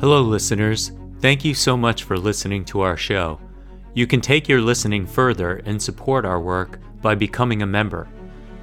Hello, 0.00 0.22
listeners. 0.22 0.90
Thank 1.20 1.44
you 1.44 1.54
so 1.54 1.76
much 1.76 2.04
for 2.04 2.16
listening 2.16 2.64
to 2.64 2.80
our 2.80 2.96
show. 2.96 3.38
You 3.94 4.06
can 4.06 4.22
take 4.22 4.48
your 4.48 4.62
listening 4.62 5.06
further 5.06 5.56
and 5.66 5.80
support 5.80 6.24
our 6.24 6.40
work 6.40 6.80
by 7.02 7.14
becoming 7.14 7.60
a 7.60 7.66
member. 7.66 8.08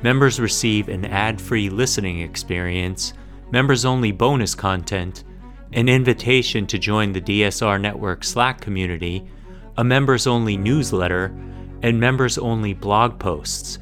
Members 0.02 0.40
receive 0.40 0.90
an 0.90 1.06
ad 1.06 1.40
free 1.40 1.70
listening 1.70 2.22
experience, 2.22 3.14
members 3.52 3.86
only 3.86 4.12
bonus 4.12 4.56
content, 4.56 5.24
an 5.74 5.88
invitation 5.88 6.66
to 6.66 6.80
join 6.80 7.14
the 7.14 7.22
DSR 7.22 7.80
Network 7.80 8.24
Slack 8.24 8.60
community, 8.60 9.26
a 9.78 9.84
members 9.84 10.26
only 10.26 10.58
newsletter, 10.58 11.28
and 11.84 12.00
members 12.00 12.40
only 12.40 12.74
blog 12.74 13.20
posts. 13.20 13.78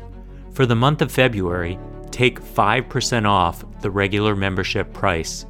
For 0.51 0.65
the 0.65 0.75
month 0.75 1.01
of 1.01 1.13
February, 1.13 1.79
take 2.11 2.41
5% 2.41 3.25
off 3.25 3.63
the 3.81 3.89
regular 3.89 4.35
membership 4.35 4.91
price. 4.93 5.45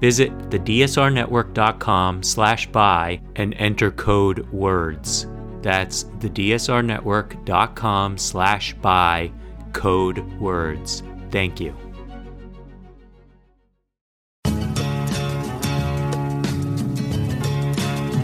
Visit 0.00 0.36
thedsrnetwork.com 0.50 2.22
slash 2.22 2.66
buy 2.68 3.20
and 3.36 3.54
enter 3.54 3.90
code 3.90 4.46
WORDS. 4.52 5.26
That's 5.62 6.04
thedsrnetwork.com 6.04 8.18
slash 8.18 8.74
buy, 8.74 9.32
code 9.72 10.18
WORDS. 10.38 11.02
Thank 11.30 11.58
you. 11.60 11.74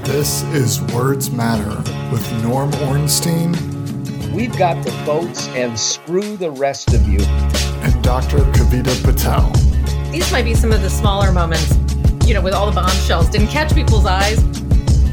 This 0.05 0.43
is 0.53 0.83
Words 0.93 1.31
Matter 1.31 1.77
with 2.11 2.43
Norm 2.43 2.71
Ornstein 2.83 3.55
We've 4.33 4.57
got 4.57 4.85
the 4.85 4.93
votes 5.05 5.49
and 5.49 5.79
screw 5.79 6.37
the 6.37 6.53
rest 6.53 6.95
of 6.95 7.09
you. 7.09 7.21
and 7.83 8.03
Dr. 8.03 8.39
Kavita 8.39 9.03
Patel. 9.03 9.70
These 10.11 10.33
might 10.33 10.45
be 10.45 10.55
some 10.55 10.73
of 10.73 10.83
the 10.83 10.91
smaller 10.91 11.31
moments, 11.31 11.73
you 12.27 12.35
know, 12.35 12.41
with 12.41 12.53
all 12.53 12.67
the 12.67 12.75
bombshells. 12.75 13.31
Didn't 13.31 13.47
catch 13.47 13.73
people's 13.73 14.07
eyes. 14.07 14.41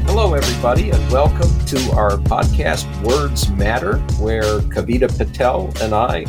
Hello, 0.06 0.34
everybody, 0.34 0.90
and 0.90 1.12
welcome 1.12 1.48
to 1.66 1.92
our 1.92 2.16
podcast, 2.16 2.84
Words 3.04 3.48
Matter, 3.50 3.98
where 4.20 4.58
Kavita 4.58 5.16
Patel 5.16 5.72
and 5.80 5.94
I 5.94 6.26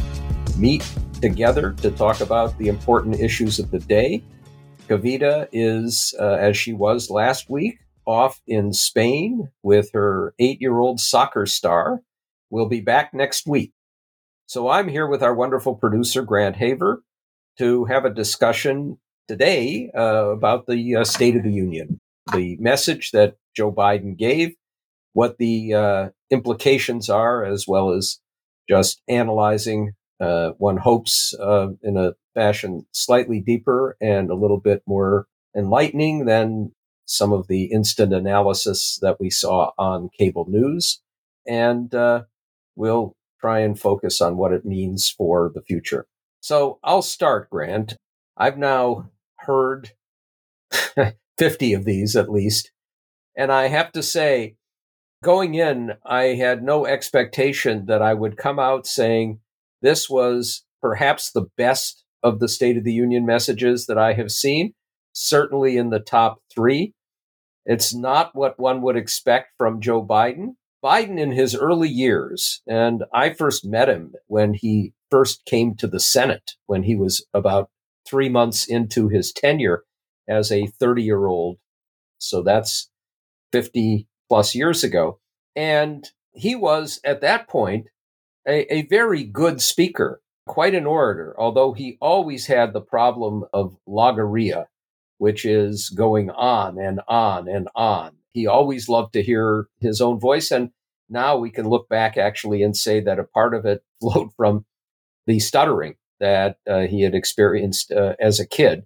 meet 0.55 0.87
together 1.19 1.73
to 1.81 1.89
talk 1.89 2.21
about 2.21 2.55
the 2.59 2.67
important 2.67 3.19
issues 3.19 3.57
of 3.57 3.71
the 3.71 3.79
day. 3.79 4.21
Kavita 4.87 5.47
is, 5.51 6.13
uh, 6.19 6.33
as 6.33 6.55
she 6.55 6.71
was 6.71 7.09
last 7.09 7.49
week, 7.49 7.79
off 8.05 8.39
in 8.45 8.71
Spain 8.71 9.49
with 9.63 9.89
her 9.93 10.35
eight 10.37 10.61
year 10.61 10.77
old 10.77 10.99
soccer 10.99 11.47
star. 11.47 12.03
We'll 12.51 12.67
be 12.67 12.81
back 12.81 13.15
next 13.15 13.47
week. 13.47 13.73
So 14.45 14.69
I'm 14.69 14.89
here 14.89 15.07
with 15.07 15.23
our 15.23 15.33
wonderful 15.33 15.73
producer, 15.73 16.21
Grant 16.21 16.57
Haver, 16.57 17.01
to 17.59 17.85
have 17.85 18.05
a 18.05 18.13
discussion 18.13 18.97
today 19.27 19.91
uh, 19.95 20.29
about 20.31 20.65
the 20.65 20.95
uh, 20.95 21.03
State 21.03 21.35
of 21.35 21.43
the 21.43 21.51
Union, 21.51 21.99
the 22.33 22.57
message 22.59 23.11
that 23.11 23.35
Joe 23.55 23.71
Biden 23.71 24.17
gave, 24.17 24.55
what 25.13 25.37
the 25.37 25.73
uh, 25.73 26.09
implications 26.31 27.09
are, 27.09 27.43
as 27.43 27.65
well 27.67 27.91
as 27.91 28.19
just 28.67 29.01
analyzing. 29.07 29.91
Uh, 30.21 30.51
one 30.57 30.77
hopes 30.77 31.33
uh, 31.39 31.67
in 31.83 31.97
a 31.97 32.13
fashion 32.33 32.85
slightly 32.91 33.41
deeper 33.41 33.95
and 34.01 34.29
a 34.29 34.35
little 34.35 34.59
bit 34.59 34.81
more 34.87 35.27
enlightening 35.55 36.25
than 36.25 36.71
some 37.05 37.33
of 37.33 37.47
the 37.47 37.65
instant 37.65 38.13
analysis 38.13 38.99
that 39.01 39.19
we 39.19 39.29
saw 39.29 39.71
on 39.77 40.09
cable 40.17 40.45
news. 40.47 41.01
And 41.47 41.93
uh, 41.93 42.23
we'll 42.75 43.15
try 43.41 43.59
and 43.59 43.79
focus 43.79 44.21
on 44.21 44.37
what 44.37 44.53
it 44.53 44.65
means 44.65 45.09
for 45.09 45.51
the 45.53 45.61
future. 45.61 46.05
So 46.41 46.79
I'll 46.83 47.01
start, 47.01 47.49
Grant. 47.49 47.95
I've 48.37 48.57
now 48.57 49.09
heard 49.39 49.91
50 51.37 51.73
of 51.73 51.85
these 51.85 52.15
at 52.15 52.31
least. 52.31 52.71
And 53.35 53.51
I 53.51 53.67
have 53.67 53.91
to 53.93 54.03
say, 54.03 54.55
going 55.23 55.55
in, 55.55 55.93
I 56.05 56.23
had 56.35 56.63
no 56.63 56.85
expectation 56.85 57.85
that 57.87 58.01
I 58.01 58.13
would 58.13 58.37
come 58.37 58.59
out 58.59 58.87
saying 58.87 59.39
this 59.81 60.09
was 60.09 60.63
perhaps 60.81 61.31
the 61.31 61.47
best 61.57 62.03
of 62.23 62.39
the 62.39 62.49
State 62.49 62.77
of 62.77 62.83
the 62.83 62.93
Union 62.93 63.25
messages 63.25 63.85
that 63.85 63.97
I 63.97 64.13
have 64.13 64.31
seen, 64.31 64.73
certainly 65.13 65.77
in 65.77 65.89
the 65.89 65.99
top 65.99 66.39
three. 66.53 66.93
It's 67.65 67.93
not 67.93 68.31
what 68.33 68.59
one 68.59 68.81
would 68.81 68.97
expect 68.97 69.53
from 69.57 69.81
Joe 69.81 70.05
Biden. 70.05 70.55
Biden 70.83 71.19
in 71.19 71.31
his 71.31 71.55
early 71.55 71.89
years, 71.89 72.61
and 72.67 73.03
I 73.13 73.33
first 73.33 73.65
met 73.65 73.89
him 73.89 74.13
when 74.27 74.53
he 74.53 74.93
first 75.11 75.45
came 75.45 75.75
to 75.75 75.87
the 75.87 75.99
Senate, 75.99 76.51
when 76.67 76.83
he 76.83 76.95
was 76.95 77.25
about 77.33 77.69
three 78.07 78.29
months 78.29 78.65
into 78.65 79.09
his 79.09 79.33
tenure 79.33 79.83
as 80.27 80.51
a 80.51 80.67
30 80.67 81.03
year 81.03 81.25
old. 81.25 81.57
So 82.17 82.41
that's 82.41 82.89
50 83.51 84.07
plus 84.29 84.55
years 84.55 84.83
ago. 84.83 85.19
And 85.55 86.07
he 86.33 86.55
was 86.55 86.99
at 87.03 87.21
that 87.21 87.47
point 87.47 87.87
a, 88.47 88.73
a 88.73 88.87
very 88.87 89.23
good 89.23 89.61
speaker, 89.61 90.21
quite 90.47 90.75
an 90.75 90.85
orator, 90.85 91.35
although 91.37 91.73
he 91.73 91.97
always 91.99 92.47
had 92.47 92.73
the 92.73 92.81
problem 92.81 93.43
of 93.53 93.75
logorrhea, 93.85 94.67
which 95.17 95.45
is 95.45 95.89
going 95.89 96.29
on 96.29 96.79
and 96.79 97.01
on 97.07 97.47
and 97.47 97.67
on. 97.75 98.18
He 98.33 98.47
always 98.47 98.89
loved 98.89 99.13
to 99.13 99.23
hear 99.23 99.67
his 99.79 100.01
own 100.01 100.19
voice. 100.19 100.51
And 100.51 100.71
now 101.09 101.37
we 101.37 101.49
can 101.49 101.67
look 101.67 101.89
back 101.89 102.17
actually 102.17 102.63
and 102.63 102.75
say 102.75 102.99
that 103.01 103.19
a 103.19 103.23
part 103.23 103.53
of 103.53 103.65
it 103.65 103.83
flowed 103.99 104.29
from 104.35 104.65
the 105.27 105.39
stuttering 105.39 105.95
that 106.19 106.57
uh, 106.69 106.81
he 106.81 107.01
had 107.01 107.15
experienced 107.15 107.91
uh, 107.91 108.15
as 108.19 108.39
a 108.39 108.47
kid. 108.47 108.85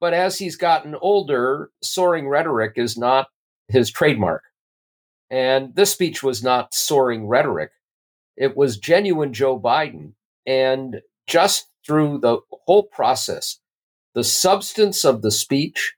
But 0.00 0.14
as 0.14 0.38
he's 0.38 0.56
gotten 0.56 0.96
older, 0.96 1.70
soaring 1.82 2.28
rhetoric 2.28 2.72
is 2.76 2.96
not 2.96 3.28
his 3.68 3.90
trademark. 3.90 4.42
And 5.30 5.74
this 5.74 5.92
speech 5.92 6.22
was 6.22 6.42
not 6.42 6.74
soaring 6.74 7.26
rhetoric. 7.26 7.70
It 8.36 8.56
was 8.56 8.78
genuine 8.78 9.32
Joe 9.32 9.58
Biden. 9.58 10.14
And 10.46 11.00
just 11.26 11.66
through 11.86 12.18
the 12.18 12.38
whole 12.66 12.84
process, 12.84 13.58
the 14.14 14.24
substance 14.24 15.04
of 15.04 15.22
the 15.22 15.30
speech, 15.30 15.94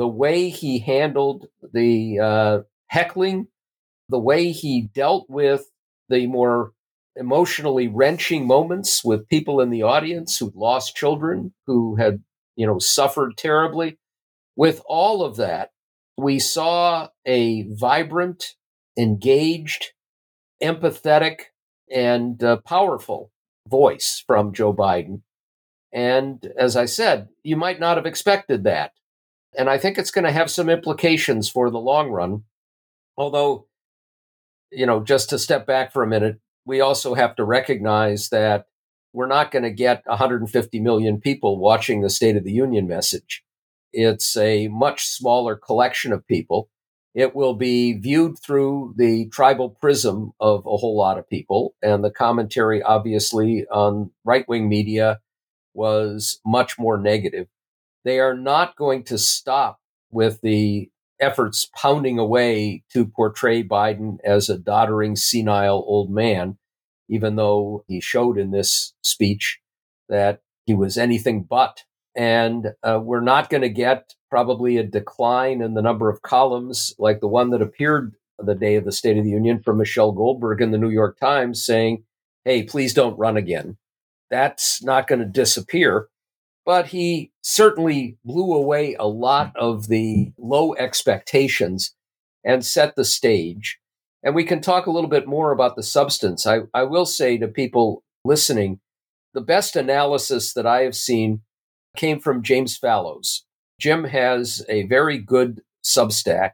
the 0.00 0.08
way 0.08 0.48
he 0.48 0.78
handled 0.78 1.44
the 1.74 2.18
uh, 2.18 2.58
heckling, 2.86 3.48
the 4.08 4.18
way 4.18 4.50
he 4.50 4.88
dealt 4.94 5.28
with 5.28 5.70
the 6.08 6.26
more 6.26 6.72
emotionally 7.16 7.86
wrenching 7.86 8.46
moments 8.46 9.04
with 9.04 9.28
people 9.28 9.60
in 9.60 9.68
the 9.68 9.82
audience 9.82 10.38
who'd 10.38 10.56
lost 10.56 10.96
children, 10.96 11.52
who 11.66 11.96
had, 11.96 12.22
you 12.56 12.66
know, 12.66 12.78
suffered 12.78 13.36
terribly. 13.36 13.98
With 14.56 14.80
all 14.86 15.22
of 15.22 15.36
that, 15.36 15.68
we 16.16 16.38
saw 16.38 17.08
a 17.26 17.66
vibrant, 17.68 18.54
engaged, 18.96 19.88
empathetic, 20.62 21.40
and 21.94 22.42
uh, 22.42 22.56
powerful 22.64 23.32
voice 23.68 24.24
from 24.26 24.54
Joe 24.54 24.72
Biden. 24.72 25.20
And 25.92 26.50
as 26.56 26.74
I 26.74 26.86
said, 26.86 27.28
you 27.42 27.56
might 27.56 27.80
not 27.80 27.98
have 27.98 28.06
expected 28.06 28.64
that. 28.64 28.92
And 29.56 29.68
I 29.68 29.78
think 29.78 29.98
it's 29.98 30.10
going 30.10 30.24
to 30.24 30.32
have 30.32 30.50
some 30.50 30.68
implications 30.68 31.48
for 31.48 31.70
the 31.70 31.78
long 31.78 32.10
run. 32.10 32.44
Although, 33.16 33.66
you 34.70 34.86
know, 34.86 35.02
just 35.02 35.30
to 35.30 35.38
step 35.38 35.66
back 35.66 35.92
for 35.92 36.02
a 36.02 36.06
minute, 36.06 36.40
we 36.64 36.80
also 36.80 37.14
have 37.14 37.34
to 37.36 37.44
recognize 37.44 38.28
that 38.28 38.66
we're 39.12 39.26
not 39.26 39.50
going 39.50 39.64
to 39.64 39.70
get 39.70 40.02
150 40.06 40.80
million 40.80 41.20
people 41.20 41.58
watching 41.58 42.00
the 42.00 42.10
State 42.10 42.36
of 42.36 42.44
the 42.44 42.52
Union 42.52 42.86
message. 42.86 43.42
It's 43.92 44.36
a 44.36 44.68
much 44.68 45.08
smaller 45.08 45.56
collection 45.56 46.12
of 46.12 46.26
people. 46.26 46.68
It 47.12 47.34
will 47.34 47.54
be 47.54 47.94
viewed 47.94 48.38
through 48.38 48.94
the 48.96 49.28
tribal 49.30 49.70
prism 49.70 50.30
of 50.38 50.60
a 50.60 50.76
whole 50.76 50.96
lot 50.96 51.18
of 51.18 51.28
people. 51.28 51.74
And 51.82 52.04
the 52.04 52.10
commentary, 52.10 52.82
obviously, 52.82 53.66
on 53.66 54.12
right 54.24 54.48
wing 54.48 54.68
media 54.68 55.18
was 55.74 56.40
much 56.46 56.78
more 56.78 56.96
negative. 56.96 57.48
They 58.04 58.18
are 58.18 58.34
not 58.34 58.76
going 58.76 59.04
to 59.04 59.18
stop 59.18 59.78
with 60.10 60.40
the 60.42 60.90
efforts 61.20 61.68
pounding 61.76 62.18
away 62.18 62.82
to 62.92 63.04
portray 63.06 63.62
Biden 63.62 64.16
as 64.24 64.48
a 64.48 64.58
doddering, 64.58 65.16
senile 65.16 65.84
old 65.86 66.10
man, 66.10 66.56
even 67.08 67.36
though 67.36 67.84
he 67.86 68.00
showed 68.00 68.38
in 68.38 68.50
this 68.50 68.94
speech 69.02 69.60
that 70.08 70.40
he 70.64 70.74
was 70.74 70.96
anything 70.96 71.42
but 71.42 71.84
And 72.14 72.72
uh, 72.82 73.00
we're 73.02 73.20
not 73.20 73.50
going 73.50 73.62
to 73.62 73.68
get 73.68 74.14
probably 74.30 74.76
a 74.76 74.82
decline 74.82 75.60
in 75.60 75.74
the 75.74 75.82
number 75.82 76.08
of 76.08 76.22
columns 76.22 76.94
like 76.98 77.20
the 77.20 77.28
one 77.28 77.50
that 77.50 77.62
appeared 77.62 78.14
the 78.38 78.54
day 78.54 78.76
of 78.76 78.84
the 78.84 78.92
State 78.92 79.18
of 79.18 79.24
the 79.24 79.30
Union 79.30 79.62
from 79.62 79.78
Michelle 79.78 80.12
Goldberg 80.12 80.60
in 80.60 80.70
the 80.70 80.78
New 80.78 80.90
York 80.90 81.18
Times 81.18 81.64
saying, 81.64 82.04
hey, 82.44 82.62
please 82.62 82.94
don't 82.94 83.18
run 83.18 83.36
again. 83.36 83.76
That's 84.30 84.82
not 84.82 85.06
going 85.06 85.20
to 85.20 85.26
disappear. 85.26 86.08
But 86.70 86.86
he 86.86 87.32
certainly 87.42 88.16
blew 88.24 88.54
away 88.54 88.94
a 88.94 89.08
lot 89.08 89.52
of 89.56 89.88
the 89.88 90.30
low 90.38 90.72
expectations 90.76 91.96
and 92.44 92.64
set 92.64 92.94
the 92.94 93.04
stage. 93.04 93.80
And 94.22 94.36
we 94.36 94.44
can 94.44 94.60
talk 94.60 94.86
a 94.86 94.92
little 94.92 95.10
bit 95.10 95.26
more 95.26 95.50
about 95.50 95.74
the 95.74 95.82
substance. 95.82 96.46
I, 96.46 96.60
I 96.72 96.84
will 96.84 97.06
say 97.06 97.38
to 97.38 97.48
people 97.48 98.04
listening, 98.24 98.78
the 99.34 99.40
best 99.40 99.74
analysis 99.74 100.52
that 100.52 100.64
I 100.64 100.82
have 100.82 100.94
seen 100.94 101.40
came 101.96 102.20
from 102.20 102.40
James 102.40 102.76
Fallows. 102.76 103.44
Jim 103.80 104.04
has 104.04 104.64
a 104.68 104.86
very 104.86 105.18
good 105.18 105.62
Substack. 105.84 106.52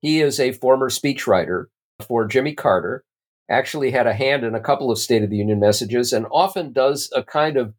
He 0.00 0.22
is 0.22 0.40
a 0.40 0.52
former 0.52 0.88
speechwriter 0.88 1.66
for 2.08 2.26
Jimmy 2.26 2.54
Carter, 2.54 3.04
actually 3.50 3.90
had 3.90 4.06
a 4.06 4.14
hand 4.14 4.42
in 4.42 4.54
a 4.54 4.60
couple 4.60 4.90
of 4.90 4.98
State 4.98 5.22
of 5.22 5.28
the 5.28 5.36
Union 5.36 5.60
messages, 5.60 6.14
and 6.14 6.24
often 6.32 6.72
does 6.72 7.12
a 7.14 7.22
kind 7.22 7.58
of 7.58 7.74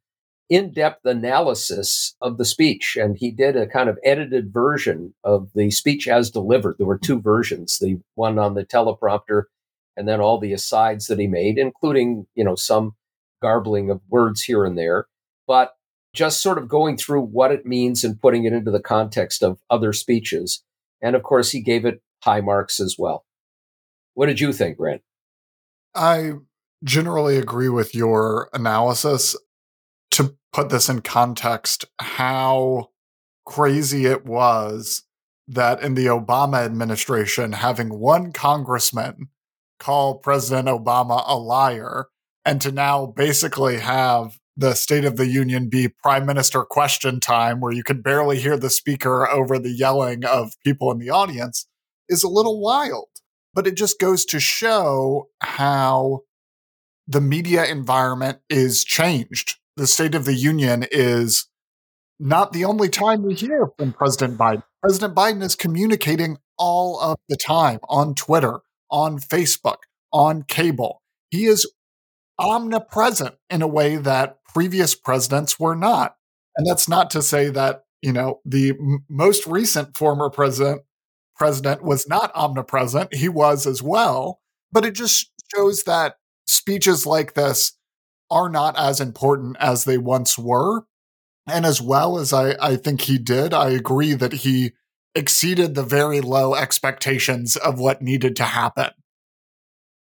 in 0.51 0.69
depth 0.74 1.06
analysis 1.06 2.13
of 2.21 2.38
the 2.38 2.44
speech. 2.44 2.98
And 3.00 3.18
he 3.18 3.31
did 3.31 3.56
a 3.56 3.65
kind 3.65 3.88
of 3.88 3.98
edited 4.03 4.51
version 4.51 5.13
of 5.24 5.50
the 5.56 5.71
speech 5.71 6.09
as 6.09 6.30
delivered. 6.30 6.75
There 6.77 6.86
were 6.86 7.00
two 7.00 7.21
versions 7.21 7.80
the 7.80 8.01
one 8.15 8.38
on 8.38 8.53
the 8.53 8.65
teleprompter 8.65 9.44
and 9.95 10.09
then 10.09 10.19
all 10.19 10.39
the 10.39 10.51
asides 10.51 11.07
that 11.07 11.19
he 11.19 11.27
made, 11.27 11.57
including, 11.57 12.27
you 12.36 12.44
know, 12.44 12.56
some 12.56 12.95
garbling 13.42 13.89
of 13.89 14.01
words 14.09 14.42
here 14.42 14.65
and 14.65 14.77
there. 14.77 15.07
But 15.48 15.71
just 16.13 16.42
sort 16.42 16.57
of 16.57 16.68
going 16.68 16.97
through 16.97 17.21
what 17.21 17.54
it 17.54 17.65
means 17.65 18.04
and 18.04 18.19
putting 18.19 18.44
it 18.44 18.51
into 18.51 18.71
the 18.71 18.81
context 18.81 19.44
of 19.44 19.57
other 19.69 19.94
speeches. 19.94 20.63
And 21.01 21.15
of 21.15 21.24
course, 21.24 21.51
he 21.51 21.62
gave 21.62 21.86
it 21.86 22.01
high 22.24 22.42
marks 22.42 22.81
as 22.81 22.97
well. 23.00 23.25
What 24.15 24.25
did 24.25 24.42
you 24.42 24.51
think, 24.51 24.77
Brent? 24.77 25.01
I 25.95 26.33
generally 26.83 27.38
agree 27.38 27.69
with 27.69 27.95
your 27.95 28.50
analysis. 28.54 29.38
To 30.21 30.35
put 30.53 30.69
this 30.69 30.88
in 30.88 31.01
context, 31.01 31.85
how 32.00 32.89
crazy 33.44 34.06
it 34.06 34.23
was 34.23 35.03
that 35.47 35.81
in 35.81 35.95
the 35.95 36.06
Obama 36.06 36.63
administration, 36.63 37.53
having 37.53 37.97
one 38.00 38.31
congressman 38.31 39.29
call 39.79 40.19
President 40.19 40.68
Obama 40.68 41.23
a 41.25 41.35
liar, 41.35 42.09
and 42.45 42.62
to 42.62 42.71
now 42.71 43.07
basically 43.07 43.79
have 43.79 44.38
the 44.56 44.75
State 44.75 45.06
of 45.06 45.15
the 45.15 45.25
Union 45.25 45.69
be 45.69 45.88
prime 45.88 46.27
minister 46.27 46.63
question 46.65 47.19
time, 47.19 47.59
where 47.59 47.73
you 47.73 47.83
can 47.83 48.03
barely 48.03 48.39
hear 48.39 48.57
the 48.57 48.69
speaker 48.69 49.27
over 49.27 49.57
the 49.57 49.71
yelling 49.71 50.23
of 50.23 50.53
people 50.63 50.91
in 50.91 51.00
the 51.00 51.09
audience, 51.09 51.65
is 52.09 52.21
a 52.21 52.29
little 52.29 52.62
wild. 52.62 53.07
But 53.56 53.65
it 53.65 53.75
just 53.75 54.00
goes 54.00 54.23
to 54.25 54.39
show 54.39 55.29
how 55.39 56.21
the 57.07 57.21
media 57.21 57.65
environment 57.65 58.38
is 58.51 58.83
changed. 58.83 59.56
The 59.81 59.88
State 59.88 60.13
of 60.13 60.25
the 60.25 60.36
Union 60.36 60.86
is 60.92 61.48
not 62.19 62.54
the 62.54 62.66
only 62.66 62.88
time 62.88 63.24
we 63.24 63.33
hear 63.33 63.68
from 63.80 63.94
President 63.94 64.38
Biden. 64.38 64.62
President 64.80 65.16
Biden 65.16 65.42
is 65.42 65.56
communicating 65.56 66.38
all 66.56 67.00
of 67.00 67.18
the 67.30 67.36
time 67.36 67.80
on 67.89 68.13
Twitter, 68.13 68.60
on 68.92 69.18
Facebook, 69.18 69.78
on 70.13 70.44
cable. 70.44 71.01
He 71.31 71.45
is 71.45 71.68
omnipresent 72.38 73.38
in 73.50 73.63
a 73.63 73.68
way 73.68 73.95
that 73.95 74.38
previous 74.54 74.94
presidents 74.94 75.60
were 75.60 75.75
not. 75.75 76.16
And 76.56 76.68
that's 76.68 76.88
not 76.88 77.10
to 77.10 77.24
say 77.24 77.50
that, 77.50 77.86
you 78.04 78.13
know, 78.13 78.39
the 78.45 78.74
m- 78.80 79.04
most 79.10 79.48
recent 79.48 79.98
former 79.98 80.30
president 80.30 80.83
president 81.36 81.81
was 81.81 82.07
not 82.07 82.31
omnipresent. 82.36 83.16
He 83.16 83.30
was 83.30 83.66
as 83.66 83.81
well, 83.81 84.42
but 84.72 84.86
it 84.86 84.94
just 84.94 85.31
shows 85.56 85.86
that 85.86 86.18
speeches 86.45 87.07
like 87.07 87.33
this 87.33 87.75
are 88.31 88.50
not 88.50 88.78
as 88.80 89.00
important 89.00 89.57
as 89.60 89.83
they 89.83 89.98
once 89.98 90.38
were. 90.38 90.86
And 91.48 91.66
as 91.66 91.81
well 91.81 92.18
as 92.18 92.33
I, 92.33 92.56
I 92.62 92.78
think 92.78 93.01
he 93.01 93.18
did, 93.18 93.54
I 93.54 93.72
agree 93.72 94.13
that 94.13 94.33
he 94.33 94.72
exceeded 95.13 95.75
the 95.75 95.83
very 95.83 96.22
low 96.22 96.56
expectations 96.56 97.56
of 97.57 97.80
what 97.80 98.01
needed 98.01 98.36
to 98.38 98.44
happen. 98.44 98.92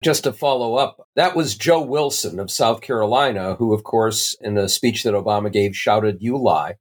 Just 0.03 0.25
to 0.25 0.33
follow 0.33 0.77
up, 0.77 1.07
that 1.17 1.35
was 1.35 1.57
Joe 1.57 1.81
Wilson 1.81 2.39
of 2.39 2.51
South 2.51 2.81
Carolina, 2.81 3.55
who, 3.55 3.75
of 3.75 3.83
course, 3.83 4.37
in 4.41 4.57
a 4.57 4.69
speech 4.69 5.03
that 5.03 5.15
Obama 5.15 5.53
gave, 5.53 5.77
shouted, 5.77 6.19
You 6.21 6.37
lie. 6.37 6.75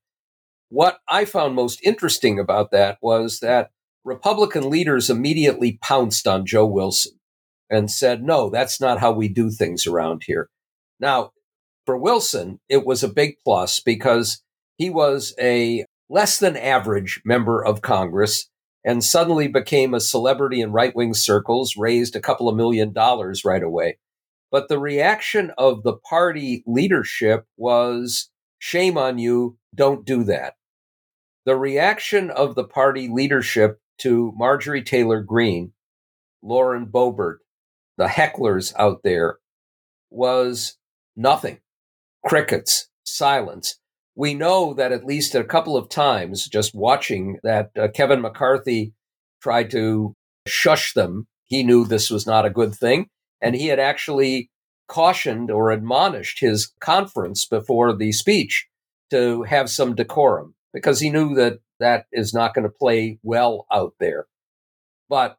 What 0.69 0.99
I 1.07 1.25
found 1.25 1.55
most 1.55 1.79
interesting 1.83 2.39
about 2.39 2.71
that 2.71 2.97
was 3.01 3.39
that 3.39 3.71
Republican 4.03 4.69
leaders 4.69 5.09
immediately 5.09 5.79
pounced 5.81 6.27
on 6.27 6.45
Joe 6.45 6.65
Wilson 6.65 7.13
and 7.69 7.89
said, 7.89 8.21
No, 8.21 8.49
that's 8.49 8.79
not 8.79 8.99
how 8.99 9.11
we 9.11 9.27
do 9.27 9.49
things 9.49 9.87
around 9.87 10.23
here. 10.25 10.49
Now, 10.99 11.31
for 11.85 11.97
Wilson, 11.97 12.59
it 12.69 12.85
was 12.85 13.03
a 13.03 13.09
big 13.09 13.35
plus 13.43 13.79
because 13.79 14.41
he 14.77 14.89
was 14.89 15.33
a 15.39 15.85
less 16.09 16.39
than 16.39 16.57
average 16.57 17.21
member 17.25 17.63
of 17.63 17.81
Congress 17.81 18.49
and 18.83 19.03
suddenly 19.03 19.47
became 19.47 19.93
a 19.93 19.99
celebrity 19.99 20.61
in 20.61 20.71
right 20.71 20.95
wing 20.95 21.13
circles, 21.13 21.75
raised 21.75 22.15
a 22.15 22.21
couple 22.21 22.47
of 22.47 22.55
million 22.55 22.93
dollars 22.93 23.43
right 23.43 23.63
away. 23.63 23.97
But 24.51 24.69
the 24.69 24.79
reaction 24.79 25.51
of 25.57 25.83
the 25.83 25.97
party 25.97 26.63
leadership 26.67 27.45
was 27.57 28.29
shame 28.59 28.97
on 28.97 29.17
you, 29.17 29.57
don't 29.73 30.05
do 30.05 30.23
that. 30.25 30.53
The 31.45 31.55
reaction 31.55 32.29
of 32.31 32.55
the 32.55 32.63
party 32.63 33.09
leadership 33.11 33.79
to 33.99 34.33
Marjorie 34.35 34.83
Taylor 34.83 35.21
Greene, 35.21 35.73
Lauren 36.41 36.85
Boebert, 36.85 37.37
the 37.97 38.07
hecklers 38.07 38.73
out 38.77 39.01
there 39.03 39.37
was 40.09 40.77
nothing. 41.15 41.59
Crickets, 42.25 42.87
silence 43.03 43.77
we 44.15 44.33
know 44.33 44.73
that 44.73 44.91
at 44.91 45.05
least 45.05 45.35
a 45.35 45.43
couple 45.43 45.75
of 45.75 45.89
times, 45.89 46.47
just 46.47 46.73
watching 46.73 47.37
that 47.43 47.71
uh, 47.77 47.89
Kevin 47.93 48.21
McCarthy 48.21 48.93
tried 49.41 49.69
to 49.71 50.13
shush 50.47 50.93
them, 50.93 51.27
he 51.43 51.63
knew 51.63 51.85
this 51.85 52.09
was 52.09 52.25
not 52.25 52.45
a 52.45 52.49
good 52.49 52.73
thing. 52.73 53.07
And 53.41 53.55
he 53.55 53.67
had 53.67 53.79
actually 53.79 54.49
cautioned 54.87 55.51
or 55.51 55.71
admonished 55.71 56.39
his 56.39 56.71
conference 56.79 57.45
before 57.45 57.95
the 57.95 58.11
speech 58.13 58.67
to 59.11 59.43
have 59.43 59.69
some 59.69 59.95
decorum 59.95 60.55
because 60.73 60.99
he 60.99 61.09
knew 61.09 61.35
that 61.35 61.59
that 61.79 62.05
is 62.11 62.33
not 62.33 62.53
going 62.53 62.63
to 62.63 62.73
play 62.73 63.19
well 63.21 63.65
out 63.71 63.93
there. 63.99 64.25
But 65.09 65.37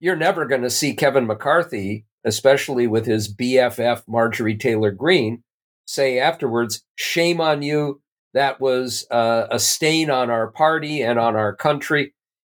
you're 0.00 0.16
never 0.16 0.46
going 0.46 0.62
to 0.62 0.70
see 0.70 0.94
Kevin 0.94 1.26
McCarthy, 1.26 2.04
especially 2.24 2.86
with 2.86 3.06
his 3.06 3.32
BFF 3.34 4.02
Marjorie 4.06 4.56
Taylor 4.56 4.90
Greene, 4.90 5.42
say 5.86 6.18
afterwards, 6.18 6.84
shame 6.94 7.40
on 7.40 7.62
you. 7.62 8.00
That 8.34 8.60
was 8.60 9.06
uh, 9.10 9.46
a 9.50 9.58
stain 9.58 10.10
on 10.10 10.30
our 10.30 10.50
party 10.50 11.02
and 11.02 11.18
on 11.18 11.36
our 11.36 11.54
country. 11.54 12.14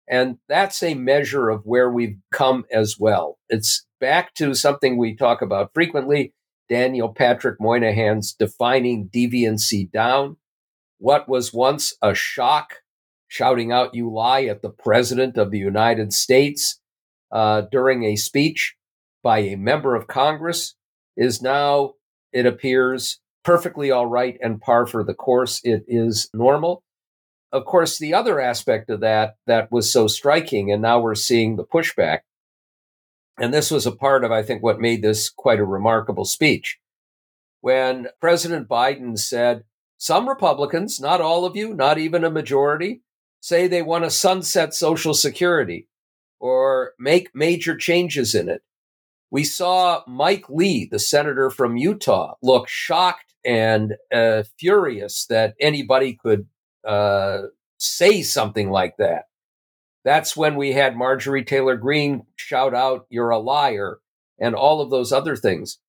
And 0.07 0.37
that's 0.47 0.83
a 0.83 0.93
measure 0.93 1.49
of 1.49 1.65
where 1.65 1.89
we've 1.89 2.17
come 2.31 2.65
as 2.71 2.97
well. 2.99 3.37
It's 3.49 3.85
back 3.99 4.33
to 4.35 4.53
something 4.53 4.97
we 4.97 5.15
talk 5.15 5.41
about 5.41 5.71
frequently 5.73 6.33
Daniel 6.69 7.09
Patrick 7.09 7.59
Moynihan's 7.59 8.33
defining 8.33 9.09
deviancy 9.09 9.91
down. 9.91 10.37
What 10.97 11.27
was 11.27 11.53
once 11.53 11.95
a 12.01 12.13
shock, 12.13 12.75
shouting 13.27 13.71
out, 13.71 13.95
you 13.95 14.11
lie, 14.11 14.45
at 14.45 14.61
the 14.61 14.69
President 14.69 15.37
of 15.37 15.51
the 15.51 15.59
United 15.59 16.13
States 16.13 16.79
uh, 17.31 17.63
during 17.71 18.03
a 18.03 18.15
speech 18.15 18.75
by 19.25 19.39
a 19.39 19.57
member 19.57 19.95
of 19.95 20.05
Congress, 20.05 20.75
is 21.17 21.41
now, 21.41 21.93
it 22.31 22.45
appears, 22.45 23.19
perfectly 23.43 23.89
all 23.89 24.05
right 24.05 24.37
and 24.39 24.61
par 24.61 24.85
for 24.85 25.03
the 25.03 25.15
course. 25.15 25.61
It 25.63 25.83
is 25.87 26.29
normal. 26.31 26.83
Of 27.51 27.65
course, 27.65 27.97
the 27.97 28.13
other 28.13 28.39
aspect 28.39 28.87
of 28.91 28.99
that 28.99 29.37
that 29.47 29.71
was 29.71 29.91
so 29.91 30.05
striking, 30.05 30.71
and 30.71 30.79
now 30.79 30.99
we're 30.99 31.15
seeing 31.15 31.55
the 31.55 31.65
pushback, 31.65 32.19
and 33.39 33.51
this 33.51 33.71
was 33.71 33.87
a 33.87 33.91
part 33.91 34.23
of, 34.23 34.31
I 34.31 34.43
think, 34.43 34.61
what 34.61 34.79
made 34.79 35.01
this 35.01 35.31
quite 35.31 35.59
a 35.59 35.65
remarkable 35.65 36.25
speech. 36.25 36.77
When 37.61 38.09
President 38.21 38.67
Biden 38.67 39.17
said, 39.17 39.63
Some 39.97 40.29
Republicans, 40.29 40.99
not 40.99 41.19
all 41.19 41.45
of 41.45 41.55
you, 41.55 41.73
not 41.73 41.97
even 41.97 42.23
a 42.23 42.29
majority, 42.29 43.01
say 43.41 43.65
they 43.65 43.81
want 43.81 44.03
to 44.03 44.11
sunset 44.11 44.75
Social 44.75 45.15
Security 45.15 45.87
or 46.39 46.91
make 46.99 47.33
major 47.33 47.75
changes 47.75 48.35
in 48.35 48.49
it. 48.49 48.61
We 49.35 49.43
saw 49.43 50.01
Mike 50.07 50.45
Lee, 50.47 50.87
the 50.89 50.97
senator 50.97 51.49
from 51.49 51.75
Utah, 51.75 52.35
look 52.41 52.69
shocked 52.69 53.33
and 53.43 53.95
uh, 54.09 54.43
furious 54.57 55.25
that 55.25 55.55
anybody 55.59 56.13
could 56.13 56.47
uh, 56.87 57.39
say 57.77 58.21
something 58.21 58.69
like 58.69 58.95
that. 58.95 59.25
That's 60.05 60.37
when 60.37 60.55
we 60.55 60.71
had 60.71 60.95
Marjorie 60.95 61.43
Taylor 61.43 61.75
Greene 61.75 62.25
shout 62.37 62.73
out, 62.73 63.07
You're 63.09 63.31
a 63.31 63.37
liar, 63.37 63.99
and 64.39 64.55
all 64.55 64.79
of 64.79 64.89
those 64.89 65.11
other 65.11 65.35
things. 65.35 65.79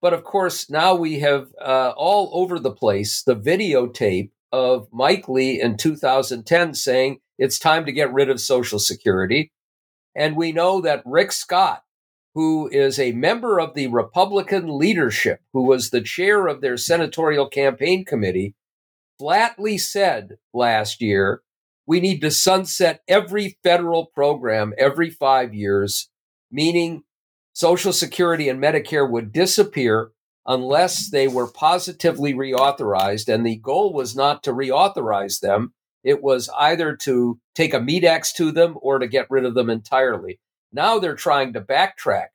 But 0.00 0.14
of 0.14 0.24
course, 0.24 0.70
now 0.70 0.94
we 0.94 1.18
have 1.18 1.48
uh, 1.60 1.92
all 1.98 2.30
over 2.32 2.58
the 2.58 2.72
place 2.72 3.22
the 3.22 3.36
videotape 3.36 4.30
of 4.50 4.88
Mike 4.90 5.28
Lee 5.28 5.60
in 5.60 5.76
2010 5.76 6.72
saying 6.72 7.20
it's 7.36 7.58
time 7.58 7.84
to 7.84 7.92
get 7.92 8.14
rid 8.14 8.30
of 8.30 8.40
Social 8.40 8.78
Security. 8.78 9.52
And 10.16 10.36
we 10.36 10.52
know 10.52 10.80
that 10.80 11.02
Rick 11.04 11.32
Scott, 11.32 11.83
who 12.34 12.68
is 12.68 12.98
a 12.98 13.12
member 13.12 13.60
of 13.60 13.74
the 13.74 13.86
Republican 13.86 14.78
leadership, 14.78 15.40
who 15.52 15.62
was 15.62 15.90
the 15.90 16.00
chair 16.00 16.46
of 16.46 16.60
their 16.60 16.76
senatorial 16.76 17.48
campaign 17.48 18.04
committee, 18.04 18.54
flatly 19.18 19.78
said 19.78 20.36
last 20.52 21.00
year 21.00 21.42
we 21.86 22.00
need 22.00 22.20
to 22.20 22.30
sunset 22.30 23.02
every 23.06 23.58
federal 23.62 24.06
program 24.06 24.72
every 24.78 25.10
five 25.10 25.54
years, 25.54 26.08
meaning 26.50 27.02
Social 27.52 27.92
Security 27.92 28.48
and 28.48 28.60
Medicare 28.60 29.08
would 29.08 29.32
disappear 29.32 30.10
unless 30.46 31.10
they 31.10 31.28
were 31.28 31.46
positively 31.46 32.34
reauthorized. 32.34 33.32
And 33.32 33.46
the 33.46 33.56
goal 33.56 33.92
was 33.92 34.16
not 34.16 34.42
to 34.44 34.52
reauthorize 34.52 35.40
them, 35.40 35.72
it 36.02 36.22
was 36.22 36.50
either 36.58 36.96
to 36.96 37.38
take 37.54 37.72
a 37.72 37.80
meat 37.80 38.04
axe 38.04 38.32
to 38.34 38.52
them 38.52 38.76
or 38.80 38.98
to 38.98 39.06
get 39.06 39.30
rid 39.30 39.44
of 39.44 39.54
them 39.54 39.70
entirely. 39.70 40.38
Now 40.74 40.98
they're 40.98 41.14
trying 41.14 41.54
to 41.54 41.60
backtrack. 41.60 42.28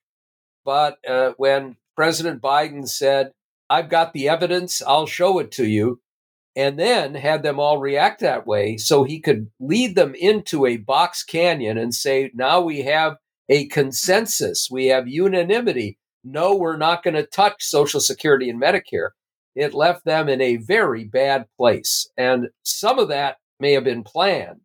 But 0.66 0.98
uh, 1.08 1.34
when 1.38 1.76
President 1.96 2.42
Biden 2.42 2.88
said, 2.88 3.32
I've 3.70 3.90
got 3.90 4.14
the 4.14 4.30
evidence, 4.30 4.82
I'll 4.82 5.06
show 5.06 5.38
it 5.38 5.52
to 5.52 5.68
you, 5.68 6.02
and 6.56 6.80
then 6.80 7.14
had 7.14 7.44
them 7.44 7.60
all 7.60 7.78
react 7.78 8.22
that 8.22 8.48
way 8.48 8.78
so 8.78 9.04
he 9.04 9.20
could 9.20 9.52
lead 9.60 9.96
them 9.96 10.16
into 10.16 10.66
a 10.66 10.78
box 10.78 11.24
canyon 11.24 11.78
and 11.78 11.94
say, 11.94 12.32
now 12.34 12.62
we 12.62 12.82
have 12.82 13.18
a 13.48 13.68
consensus, 13.68 14.70
we 14.72 14.88
have 14.88 15.08
unanimity 15.08 16.00
no, 16.24 16.56
we're 16.56 16.78
not 16.78 17.04
going 17.04 17.16
to 17.16 17.26
touch 17.26 17.64
Social 17.64 18.00
Security 18.00 18.50
and 18.50 18.62
Medicare, 18.62 19.10
it 19.56 19.74
left 19.74 20.06
them 20.06 20.30
in 20.30 20.42
a 20.42 20.58
very 20.58 21.06
bad 21.06 21.46
place. 21.58 22.10
And 22.18 22.50
some 22.64 23.00
of 23.00 23.10
that 23.10 23.38
may 23.60 23.74
have 23.74 23.84
been 23.84 24.04
planned, 24.04 24.62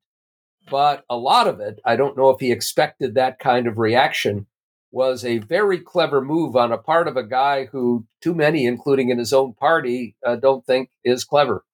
but 0.71 1.05
a 1.09 1.17
lot 1.17 1.47
of 1.47 1.61
it, 1.61 1.81
I 1.85 1.97
don't 1.97 2.17
know 2.17 2.31
if 2.31 2.41
he 2.41 2.53
expected 2.53 3.15
that 3.15 3.39
kind 3.39 3.67
of 3.67 3.79
reaction, 3.79 4.47
was 4.91 5.25
a 5.25 5.39
very 5.39 5.79
clever 5.79 6.21
move 6.21 6.55
on 6.55 6.73
a 6.73 6.79
part 6.79 7.09
of 7.09 7.17
a 7.17 7.27
guy 7.27 7.67
who 7.67 8.07
too 8.21 8.35
many, 8.35 8.65
including 8.65 9.11
in 9.11 9.19
his 9.19 9.33
own 9.33 9.53
party, 9.55 10.17
uh, 10.25 10.37
don't 10.37 10.65
think 10.65 10.91
is 11.03 11.25
clever. 11.25 11.65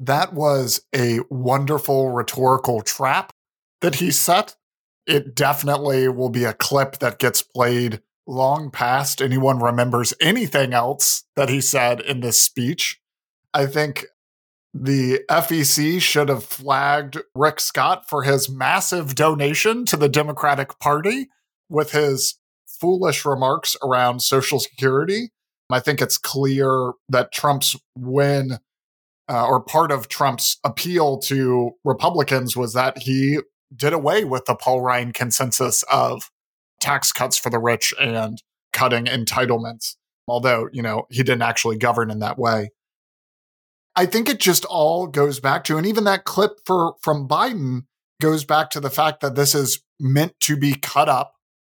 That 0.00 0.32
was 0.32 0.82
a 0.94 1.20
wonderful 1.30 2.10
rhetorical 2.10 2.82
trap 2.82 3.32
that 3.82 3.96
he 3.96 4.10
set. 4.10 4.56
It 5.06 5.34
definitely 5.34 6.08
will 6.08 6.28
be 6.28 6.44
a 6.44 6.52
clip 6.52 6.98
that 6.98 7.20
gets 7.20 7.40
played 7.40 8.02
long 8.26 8.70
past 8.70 9.20
anyone 9.20 9.60
remembers 9.60 10.14
anything 10.20 10.72
else 10.72 11.24
that 11.36 11.48
he 11.48 11.60
said 11.60 12.00
in 12.00 12.20
this 12.20 12.42
speech. 12.42 13.00
I 13.54 13.66
think 13.66 14.06
the 14.74 15.20
FEC 15.30 16.00
should 16.00 16.28
have 16.28 16.44
flagged 16.44 17.18
Rick 17.34 17.60
Scott 17.60 18.08
for 18.08 18.22
his 18.22 18.48
massive 18.48 19.14
donation 19.14 19.84
to 19.86 19.96
the 19.96 20.08
Democratic 20.08 20.78
Party 20.78 21.28
with 21.68 21.92
his 21.92 22.38
foolish 22.66 23.24
remarks 23.24 23.76
around 23.82 24.20
Social 24.20 24.58
Security. 24.58 25.30
I 25.70 25.80
think 25.80 26.00
it's 26.00 26.18
clear 26.18 26.92
that 27.08 27.32
Trump's 27.32 27.76
win 27.96 28.58
uh, 29.28 29.46
or 29.46 29.62
part 29.62 29.90
of 29.90 30.08
Trump's 30.08 30.58
appeal 30.64 31.18
to 31.20 31.72
Republicans 31.84 32.56
was 32.56 32.74
that 32.74 32.98
he 32.98 33.40
did 33.74 33.92
away 33.92 34.24
with 34.24 34.44
the 34.44 34.54
Paul 34.54 34.82
Ryan 34.82 35.12
consensus 35.12 35.82
of 35.84 36.30
tax 36.80 37.12
cuts 37.12 37.38
for 37.38 37.48
the 37.48 37.58
rich 37.58 37.94
and 37.98 38.42
cutting 38.72 39.06
entitlements, 39.06 39.96
although, 40.28 40.68
you 40.72 40.82
know, 40.82 41.06
he 41.10 41.22
didn't 41.22 41.42
actually 41.42 41.78
govern 41.78 42.10
in 42.10 42.18
that 42.18 42.38
way. 42.38 42.70
I 43.94 44.06
think 44.06 44.28
it 44.28 44.40
just 44.40 44.64
all 44.64 45.06
goes 45.06 45.38
back 45.40 45.64
to, 45.64 45.76
and 45.76 45.86
even 45.86 46.04
that 46.04 46.24
clip 46.24 46.60
for 46.64 46.94
from 47.02 47.28
Biden 47.28 47.82
goes 48.20 48.44
back 48.44 48.70
to 48.70 48.80
the 48.80 48.90
fact 48.90 49.20
that 49.20 49.34
this 49.34 49.54
is 49.54 49.82
meant 49.98 50.38
to 50.40 50.56
be 50.56 50.74
cut 50.74 51.08
up. 51.08 51.34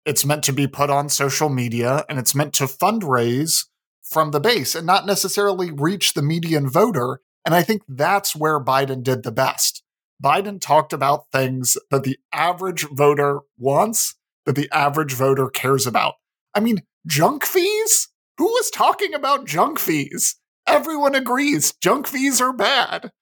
It's 0.04 0.24
meant 0.24 0.42
to 0.44 0.52
be 0.52 0.66
put 0.66 0.90
on 0.90 1.08
social 1.08 1.48
media 1.48 2.04
and 2.08 2.18
it's 2.18 2.34
meant 2.34 2.52
to 2.54 2.64
fundraise 2.64 3.66
from 4.02 4.32
the 4.32 4.40
base 4.40 4.74
and 4.74 4.86
not 4.86 5.06
necessarily 5.06 5.70
reach 5.70 6.14
the 6.14 6.22
median 6.22 6.68
voter. 6.68 7.20
And 7.46 7.54
I 7.54 7.62
think 7.62 7.82
that's 7.88 8.34
where 8.34 8.62
Biden 8.62 9.02
did 9.02 9.22
the 9.22 9.32
best. 9.32 9.82
Biden 10.22 10.60
talked 10.60 10.92
about 10.92 11.30
things 11.32 11.76
that 11.90 12.04
the 12.04 12.18
average 12.32 12.86
voter 12.90 13.40
wants 13.56 14.16
that 14.44 14.56
the 14.56 14.68
average 14.72 15.14
voter 15.14 15.48
cares 15.48 15.86
about. 15.86 16.14
I 16.54 16.60
mean, 16.60 16.82
junk 17.06 17.44
fees? 17.44 18.08
Who 18.38 18.46
was 18.46 18.70
talking 18.70 19.14
about 19.14 19.46
junk 19.46 19.78
fees? 19.78 20.36
Everyone 20.66 21.14
agrees 21.14 21.72
junk 21.80 22.06
fees 22.06 22.40
are 22.40 22.52
bad. 22.52 23.12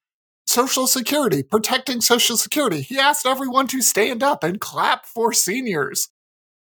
Social 0.47 0.87
Security, 0.87 1.43
protecting 1.43 2.01
Social 2.01 2.37
Security. 2.37 2.81
He 2.81 2.99
asked 2.99 3.25
everyone 3.25 3.69
to 3.69 3.83
stand 3.83 4.23
up 4.23 4.43
and 4.43 4.61
clap 4.61 5.07
for 5.07 5.33
seniors. 5.33 6.09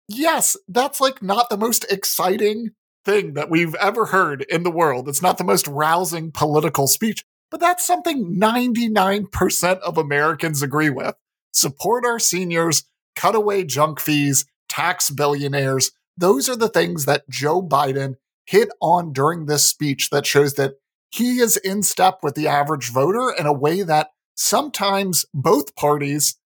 Yes, 0.08 0.56
that's 0.68 1.00
like 1.00 1.22
not 1.22 1.50
the 1.50 1.56
most 1.56 1.84
exciting 1.90 2.70
thing 3.04 3.34
that 3.34 3.50
we've 3.50 3.74
ever 3.76 4.06
heard 4.06 4.42
in 4.42 4.62
the 4.62 4.70
world. 4.70 5.08
It's 5.08 5.22
not 5.22 5.38
the 5.38 5.44
most 5.44 5.66
rousing 5.66 6.30
political 6.30 6.86
speech, 6.86 7.24
but 7.50 7.60
that's 7.60 7.86
something 7.86 8.38
99% 8.38 9.78
of 9.80 9.98
Americans 9.98 10.62
agree 10.62 10.90
with. 10.90 11.14
Support 11.52 12.04
our 12.06 12.18
seniors, 12.18 12.84
cut 13.16 13.34
away 13.34 13.64
junk 13.64 14.00
fees, 14.00 14.44
tax 14.68 15.10
billionaires. 15.10 15.90
Those 16.16 16.48
are 16.48 16.56
the 16.56 16.68
things 16.68 17.06
that 17.06 17.28
Joe 17.28 17.62
Biden 17.62 18.16
hit 18.46 18.68
on 18.80 19.12
during 19.12 19.46
this 19.46 19.68
speech 19.68 20.10
that 20.10 20.26
shows 20.26 20.54
that 20.54 20.74
he 21.10 21.38
is 21.38 21.56
in 21.56 21.82
step 21.82 22.20
with 22.22 22.34
the 22.34 22.48
average 22.48 22.90
voter 22.90 23.34
in 23.36 23.46
a 23.46 23.52
way 23.52 23.82
that 23.82 24.10
sometimes 24.34 25.26
both 25.34 25.74
parties 25.76 26.38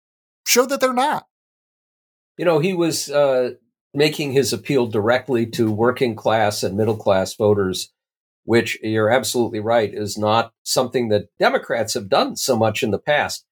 show 0.47 0.67
that 0.67 0.81
they're 0.81 0.93
not. 0.93 1.27
You 2.37 2.45
know, 2.45 2.59
he 2.59 2.75
was 2.75 3.11
uh, 3.11 3.53
making 3.93 4.33
his 4.33 4.53
appeal 4.53 4.87
directly 4.87 5.47
to 5.47 5.71
working 5.71 6.17
class 6.17 6.63
and 6.63 6.77
middle 6.77 6.97
class 6.97 7.35
voters, 7.35 7.93
which 8.45 8.79
you're 8.83 9.11
absolutely 9.11 9.61
right 9.61 9.93
is 9.93 10.19
not 10.19 10.53
something 10.65 11.09
that 11.09 11.29
Democrats 11.39 11.95
have 11.95 12.09
done 12.09 12.37
so 12.37 12.57
much 12.57 12.83
in 12.83 12.91
the 12.91 12.99
past. 12.99 13.45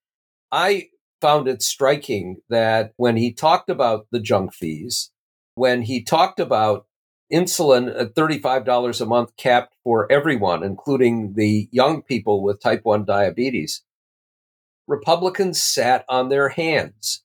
I 0.50 0.88
found 1.20 1.46
it 1.46 1.62
striking 1.62 2.38
that 2.48 2.92
when 2.96 3.16
he 3.16 3.32
talked 3.32 3.70
about 3.70 4.06
the 4.10 4.20
junk 4.20 4.52
fees, 4.52 5.12
when 5.54 5.82
he 5.82 6.02
talked 6.02 6.40
about 6.40 6.86
insulin 7.32 7.88
at 7.98 8.14
$35 8.14 9.00
a 9.00 9.06
month 9.06 9.36
capped 9.36 9.74
for 9.82 10.10
everyone, 10.10 10.62
including 10.62 11.34
the 11.34 11.68
young 11.72 12.02
people 12.02 12.42
with 12.42 12.60
type 12.60 12.80
1 12.84 13.04
diabetes, 13.04 13.82
Republicans 14.86 15.62
sat 15.62 16.04
on 16.08 16.28
their 16.28 16.50
hands. 16.50 17.22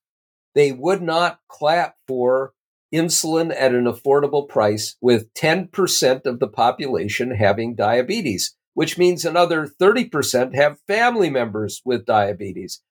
They 0.55 0.71
would 0.71 1.01
not 1.01 1.39
clap 1.47 1.95
for 2.07 2.53
insulin 2.93 3.53
at 3.53 3.75
an 3.75 3.85
affordable 3.85 4.47
price 4.47 4.95
with 5.01 5.33
10% 5.33 6.25
of 6.25 6.39
the 6.39 6.47
population 6.47 7.31
having 7.31 7.75
diabetes, 7.75 8.55
which 8.73 8.97
means 8.97 9.25
another 9.25 9.67
30% 9.67 10.55
have 10.55 10.79
family 10.87 11.29
members 11.29 11.81
with 11.83 12.05
diabetes. 12.05 12.81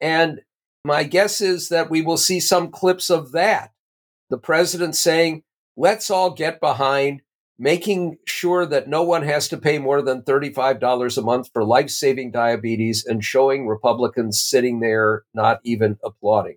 And 0.00 0.40
my 0.84 1.02
guess 1.02 1.40
is 1.40 1.68
that 1.68 1.90
we 1.90 2.00
will 2.00 2.16
see 2.16 2.40
some 2.40 2.70
clips 2.70 3.10
of 3.10 3.32
that. 3.32 3.72
The 4.30 4.38
president 4.38 4.94
saying, 4.96 5.42
let's 5.80 6.10
all 6.10 6.28
get 6.30 6.60
behind 6.60 7.22
making 7.58 8.18
sure 8.26 8.66
that 8.66 8.86
no 8.86 9.02
one 9.02 9.22
has 9.22 9.48
to 9.48 9.56
pay 9.56 9.78
more 9.78 10.02
than 10.02 10.22
$35 10.22 11.16
a 11.16 11.22
month 11.22 11.48
for 11.54 11.64
life 11.64 11.88
saving 11.88 12.30
diabetes 12.30 13.04
and 13.06 13.24
showing 13.24 13.66
Republicans 13.66 14.42
sitting 14.42 14.80
there 14.80 15.24
not 15.32 15.58
even 15.64 15.98
applauding. 16.04 16.56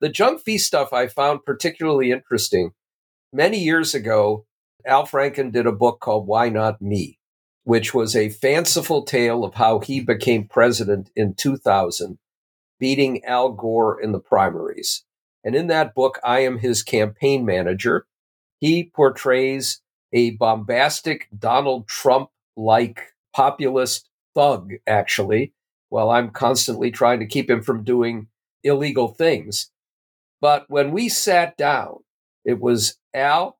The 0.00 0.08
junk 0.08 0.40
fee 0.40 0.58
stuff 0.58 0.92
I 0.92 1.06
found 1.06 1.44
particularly 1.44 2.10
interesting. 2.10 2.72
Many 3.32 3.58
years 3.60 3.94
ago, 3.94 4.46
Al 4.84 5.06
Franken 5.06 5.52
did 5.52 5.66
a 5.66 5.72
book 5.72 6.00
called 6.00 6.26
Why 6.26 6.48
Not 6.48 6.82
Me, 6.82 7.20
which 7.62 7.94
was 7.94 8.16
a 8.16 8.30
fanciful 8.30 9.04
tale 9.04 9.44
of 9.44 9.54
how 9.54 9.78
he 9.78 10.00
became 10.00 10.48
president 10.48 11.10
in 11.14 11.34
2000 11.34 12.18
beating 12.80 13.24
Al 13.24 13.52
Gore 13.52 14.00
in 14.00 14.10
the 14.10 14.20
primaries. 14.20 15.04
And 15.44 15.54
in 15.54 15.68
that 15.68 15.94
book, 15.94 16.18
I 16.24 16.40
am 16.40 16.58
his 16.58 16.82
campaign 16.82 17.44
manager. 17.44 18.06
He 18.58 18.84
portrays 18.84 19.80
a 20.12 20.30
bombastic 20.32 21.28
Donald 21.36 21.88
Trump 21.88 22.30
like 22.56 23.14
populist 23.34 24.08
thug, 24.34 24.72
actually, 24.86 25.52
while 25.88 26.10
I'm 26.10 26.30
constantly 26.30 26.90
trying 26.90 27.20
to 27.20 27.26
keep 27.26 27.50
him 27.50 27.62
from 27.62 27.84
doing 27.84 28.28
illegal 28.64 29.08
things. 29.08 29.70
But 30.40 30.64
when 30.68 30.90
we 30.90 31.08
sat 31.08 31.56
down, 31.56 31.98
it 32.44 32.60
was 32.60 32.98
Al, 33.14 33.58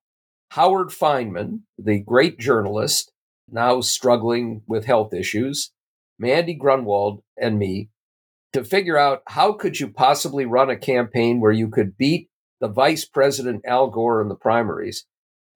Howard 0.51 0.89
Fineman, 0.89 1.63
the 1.79 1.99
great 1.99 2.39
journalist, 2.39 3.13
now 3.51 3.81
struggling 3.81 4.63
with 4.67 4.85
health 4.85 5.13
issues, 5.13 5.73
Mandy 6.19 6.55
Grunwald, 6.55 7.23
and 7.37 7.59
me 7.59 7.91
to 8.53 8.65
figure 8.65 8.97
out 8.97 9.23
how 9.27 9.53
could 9.53 9.79
you 9.79 9.89
possibly 9.89 10.47
run 10.47 10.71
a 10.71 10.77
campaign 10.77 11.41
where 11.41 11.53
you 11.53 11.69
could 11.69 11.97
beat 11.99 12.31
the 12.61 12.69
vice 12.69 13.05
president 13.05 13.65
Al 13.67 13.89
Gore 13.89 14.21
in 14.23 14.29
the 14.29 14.35
primaries. 14.37 15.07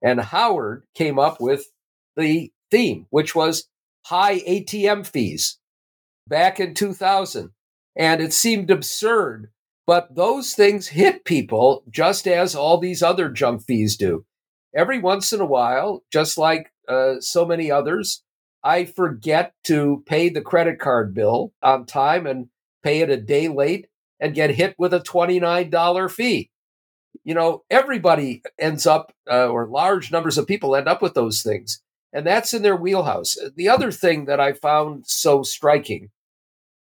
And 0.03 0.21
Howard 0.21 0.85
came 0.95 1.19
up 1.19 1.41
with 1.41 1.65
the 2.17 2.53
theme, 2.71 3.07
which 3.11 3.35
was 3.35 3.69
high 4.07 4.41
ATM 4.41 5.07
fees. 5.07 5.59
back 6.27 6.61
in 6.61 6.75
2000. 6.75 7.51
And 7.97 8.21
it 8.21 8.33
seemed 8.33 8.71
absurd. 8.71 9.51
But 9.87 10.15
those 10.15 10.55
things 10.55 10.89
hit 10.89 11.25
people 11.25 11.83
just 11.91 12.29
as 12.29 12.55
all 12.55 12.79
these 12.79 13.03
other 13.03 13.29
junk 13.29 13.63
fees 13.65 13.97
do. 13.97 14.25
Every 14.75 14.99
once 15.01 15.33
in 15.33 15.41
a 15.41 15.47
while, 15.47 16.05
just 16.13 16.39
like 16.39 16.73
uh, 16.89 17.17
so 17.21 17.45
many 17.45 17.71
others, 17.71 18.23
I 18.63 18.85
forget 18.85 19.55
to 19.65 20.05
pay 20.07 20.29
the 20.29 20.43
credit 20.43 20.79
card 20.79 21.15
bill 21.15 21.53
on 21.63 21.87
time 21.87 22.27
and 22.27 22.49
pay 22.85 23.01
it 23.01 23.11
a 23.11 23.17
day 23.17 23.49
late 23.49 23.89
and 24.21 24.35
get 24.35 24.51
hit 24.51 24.77
with 24.79 24.95
a 24.95 25.01
$29 25.01 26.11
fee. 26.11 26.51
You 27.25 27.35
know, 27.35 27.65
everybody 27.71 28.43
ends 28.59 28.87
up, 28.87 29.13
uh, 29.31 29.49
or 29.49 29.67
large 29.67 30.11
numbers 30.11 30.39
of 30.39 30.47
people 30.47 30.75
end 30.75 30.89
up 30.89 31.03
with 31.03 31.15
those 31.15 31.43
things. 31.43 31.83
And 32.13 32.27
that's 32.27 32.53
in 32.53 32.63
their 32.63 32.77
wheelhouse. 32.77 33.37
The 33.57 33.69
other 33.69 33.93
thing 33.93 34.25
that 34.25 34.41
I 34.41 34.53
found 34.53 35.07
so 35.07 35.43
striking, 35.43 36.11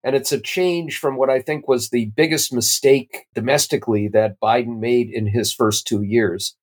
and 0.04 0.14
it's 0.14 0.30
a 0.30 0.40
change 0.40 0.98
from 0.98 1.16
what 1.16 1.30
I 1.30 1.40
think 1.40 1.66
was 1.66 1.90
the 1.90 2.06
biggest 2.16 2.52
mistake 2.52 3.26
domestically 3.34 4.08
that 4.08 4.40
Biden 4.40 4.78
made 4.78 5.10
in 5.10 5.26
his 5.26 5.52
first 5.52 5.86
two 5.86 6.02
years, 6.02 6.56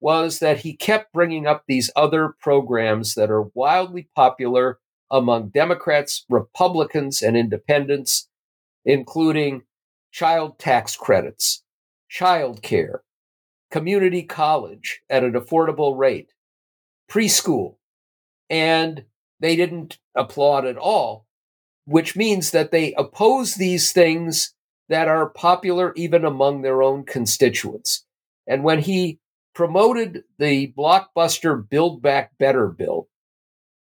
was 0.00 0.38
that 0.38 0.58
he 0.58 0.76
kept 0.76 1.12
bringing 1.12 1.46
up 1.46 1.64
these 1.66 1.90
other 1.96 2.34
programs 2.40 3.14
that 3.14 3.30
are 3.30 3.50
wildly 3.54 4.08
popular 4.14 4.78
among 5.10 5.48
Democrats, 5.48 6.24
Republicans, 6.28 7.22
and 7.22 7.36
independents, 7.36 8.28
including 8.84 9.62
child 10.12 10.58
tax 10.58 10.96
credits, 10.96 11.64
child 12.08 12.62
care, 12.62 13.02
community 13.70 14.22
college 14.22 15.00
at 15.10 15.24
an 15.24 15.32
affordable 15.32 15.96
rate, 15.98 16.30
preschool. 17.10 17.76
And 18.48 19.04
they 19.40 19.56
didn't 19.56 19.98
applaud 20.14 20.64
at 20.64 20.76
all, 20.76 21.26
which 21.84 22.16
means 22.16 22.50
that 22.52 22.70
they 22.70 22.94
oppose 22.94 23.54
these 23.54 23.92
things 23.92 24.54
that 24.88 25.08
are 25.08 25.30
popular 25.30 25.92
even 25.96 26.24
among 26.24 26.62
their 26.62 26.82
own 26.82 27.04
constituents. 27.04 28.04
And 28.46 28.62
when 28.62 28.80
he 28.80 29.18
promoted 29.54 30.22
the 30.38 30.72
blockbuster 30.76 31.68
Build 31.68 32.02
Back 32.02 32.38
Better 32.38 32.68
bill, 32.68 33.08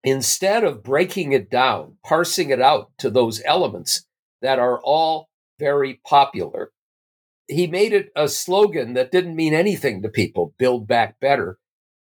instead 0.03 0.63
of 0.63 0.83
breaking 0.83 1.33
it 1.33 1.49
down, 1.49 1.97
parsing 2.03 2.49
it 2.49 2.61
out 2.61 2.91
to 2.99 3.09
those 3.09 3.41
elements 3.45 4.05
that 4.41 4.59
are 4.59 4.79
all 4.81 5.29
very 5.59 5.99
popular, 6.05 6.71
he 7.47 7.67
made 7.67 7.93
it 7.93 8.11
a 8.15 8.27
slogan 8.27 8.93
that 8.93 9.11
didn't 9.11 9.35
mean 9.35 9.53
anything 9.53 10.01
to 10.01 10.09
people 10.09 10.53
Build 10.57 10.87
Back 10.87 11.19
Better. 11.19 11.57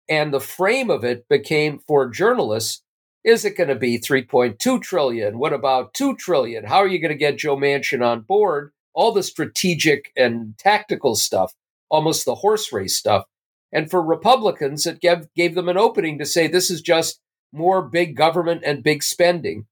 And 0.08 0.34
the 0.34 0.40
frame 0.40 0.90
of 0.90 1.04
it 1.04 1.28
became 1.30 1.80
for 1.88 2.10
journalists 2.10 2.82
is 3.26 3.44
it 3.44 3.58
going 3.58 3.70
to 3.70 3.76
be 3.76 3.98
3.2 3.98 4.82
trillion? 4.84 5.40
What 5.40 5.52
about 5.52 5.96
2 5.96 6.16
trillion? 6.16 6.64
How 6.64 6.78
are 6.78 6.88
you 6.88 7.00
going 7.00 7.12
to 7.12 7.18
get 7.18 7.40
Joe 7.40 7.58
Manchin 7.58 8.06
on 8.06 8.22
board? 8.22 8.72
All 8.94 9.12
the 9.12 9.24
strategic 9.24 10.12
and 10.16 10.56
tactical 10.60 11.16
stuff, 11.16 11.54
almost 11.90 12.26
the 12.26 12.36
horse 12.36 12.72
race 12.72 12.96
stuff. 12.96 13.26
And 13.72 13.90
for 13.90 14.02
Republicans, 14.02 14.86
it 14.86 15.02
gave, 15.02 15.28
gave 15.36 15.56
them 15.56 15.68
an 15.68 15.78
opening 15.78 16.20
to 16.20 16.26
say 16.26 16.48
this 16.48 16.70
is 16.70 16.82
just 16.82 17.20
more 17.52 17.82
big 17.82 18.16
government 18.16 18.62
and 18.64 18.84
big 18.84 19.02
spending. 19.02 19.66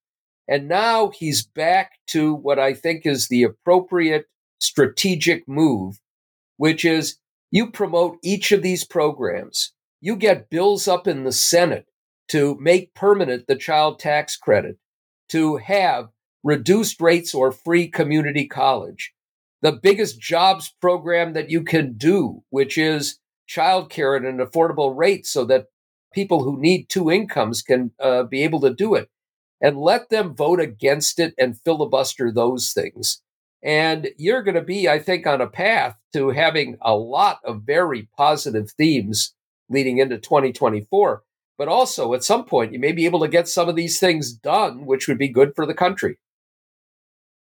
And 0.48 0.68
now 0.68 1.12
he's 1.12 1.46
back 1.46 1.92
to 2.08 2.34
what 2.34 2.58
I 2.58 2.74
think 2.74 3.06
is 3.06 3.28
the 3.28 3.44
appropriate 3.44 4.26
strategic 4.64 5.48
move, 5.48 6.00
which 6.58 6.86
is 6.86 7.18
you 7.52 7.70
promote 7.70 8.18
each 8.24 8.52
of 8.52 8.62
these 8.62 8.84
programs. 8.84 9.74
You 10.02 10.16
get 10.16 10.50
bills 10.50 10.88
up 10.88 11.08
in 11.08 11.24
the 11.24 11.32
Senate 11.32 11.88
to 12.30 12.58
make 12.60 12.94
permanent 12.94 13.48
the 13.48 13.56
child 13.56 14.00
tax 14.00 14.36
credit, 14.36 14.78
to 15.30 15.58
have 15.58 16.10
reduced 16.44 17.00
rates 17.02 17.34
or 17.34 17.52
free 17.52 17.88
community 17.88 18.48
college, 18.48 19.14
the 19.62 19.72
biggest 19.72 20.20
jobs 20.20 20.74
program 20.82 21.34
that 21.34 21.50
you 21.50 21.64
can 21.64 21.94
do, 21.94 22.44
which 22.50 22.78
is 22.78 23.20
childcare 23.50 24.18
at 24.18 24.26
an 24.26 24.40
affordable 24.40 24.96
rate 24.96 25.26
so 25.26 25.46
that 25.46 25.68
people 26.14 26.44
who 26.44 26.60
need 26.60 26.90
two 26.90 27.12
incomes 27.12 27.62
can 27.62 27.92
uh, 28.00 28.24
be 28.24 28.44
able 28.44 28.62
to 28.62 28.74
do 28.74 28.96
it 28.96 29.10
and 29.62 29.78
let 29.78 30.10
them 30.10 30.36
vote 30.36 30.60
against 30.60 31.20
it 31.20 31.34
and 31.38 31.60
filibuster 31.62 32.32
those 32.32 32.74
things. 32.74 33.22
And 33.64 34.10
you're 34.18 34.44
going 34.44 34.56
to 34.56 34.62
be, 34.62 34.90
I 34.90 35.00
think, 35.00 35.26
on 35.26 35.42
a 35.42 35.48
path 35.48 35.96
to 36.14 36.30
having 36.30 36.78
a 36.82 36.96
lot 36.96 37.40
of 37.46 37.64
very 37.64 38.10
positive 38.18 38.72
themes 38.72 39.34
leading 39.70 40.00
into 40.00 40.18
2024. 40.18 41.24
But 41.58 41.68
also, 41.68 42.14
at 42.14 42.24
some 42.24 42.46
point, 42.46 42.74
you 42.74 42.80
may 42.80 42.92
be 42.92 43.06
able 43.06 43.22
to 43.22 43.28
get 43.28 43.48
some 43.48 43.70
of 43.70 43.76
these 43.76 44.00
things 44.00 44.34
done, 44.34 44.86
which 44.86 45.08
would 45.08 45.18
be 45.18 45.30
good 45.30 45.54
for 45.56 45.66
the 45.66 45.74
country. 45.74 46.18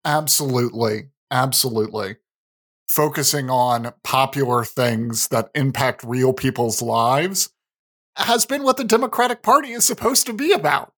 Absolutely. 0.03 1.09
Absolutely 1.29 2.17
focusing 2.91 3.49
on 3.49 3.93
popular 4.03 4.65
things 4.65 5.29
that 5.29 5.49
impact 5.55 6.03
real 6.03 6.33
people's 6.33 6.81
lives 6.81 7.49
has 8.17 8.45
been 8.45 8.63
what 8.63 8.75
the 8.75 8.83
Democratic 8.83 9.41
Party 9.41 9.71
is 9.71 9.85
supposed 9.85 10.25
to 10.25 10.33
be 10.33 10.51
about. 10.51 10.91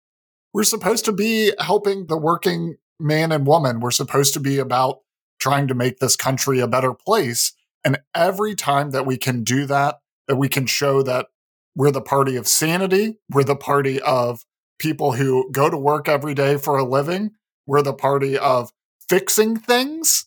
We're 0.55 0.63
supposed 0.63 1.05
to 1.05 1.11
be 1.11 1.51
helping 1.59 2.07
the 2.07 2.17
working 2.17 2.77
man 2.99 3.31
and 3.31 3.45
woman. 3.45 3.79
We're 3.79 3.91
supposed 3.91 4.33
to 4.33 4.39
be 4.39 4.59
about 4.59 4.99
trying 5.39 5.67
to 5.67 5.75
make 5.75 5.99
this 5.99 6.15
country 6.15 6.59
a 6.59 6.67
better 6.67 6.93
place. 6.93 7.53
And 7.83 7.99
every 8.15 8.55
time 8.55 8.91
that 8.91 9.05
we 9.05 9.17
can 9.17 9.43
do 9.43 9.65
that, 9.65 9.99
that 10.27 10.37
we 10.37 10.47
can 10.47 10.65
show 10.65 11.03
that 11.03 11.27
we're 11.75 11.91
the 11.91 12.01
party 12.01 12.35
of 12.35 12.47
sanity, 12.47 13.17
we're 13.29 13.43
the 13.43 13.55
party 13.55 13.99
of 14.01 14.45
people 14.79 15.13
who 15.13 15.51
go 15.51 15.69
to 15.69 15.77
work 15.77 16.07
every 16.07 16.33
day 16.33 16.57
for 16.57 16.77
a 16.77 16.83
living, 16.83 17.31
we're 17.65 17.81
the 17.81 17.93
party 17.93 18.37
of 18.37 18.71
fixing 19.09 19.57
things 19.57 20.25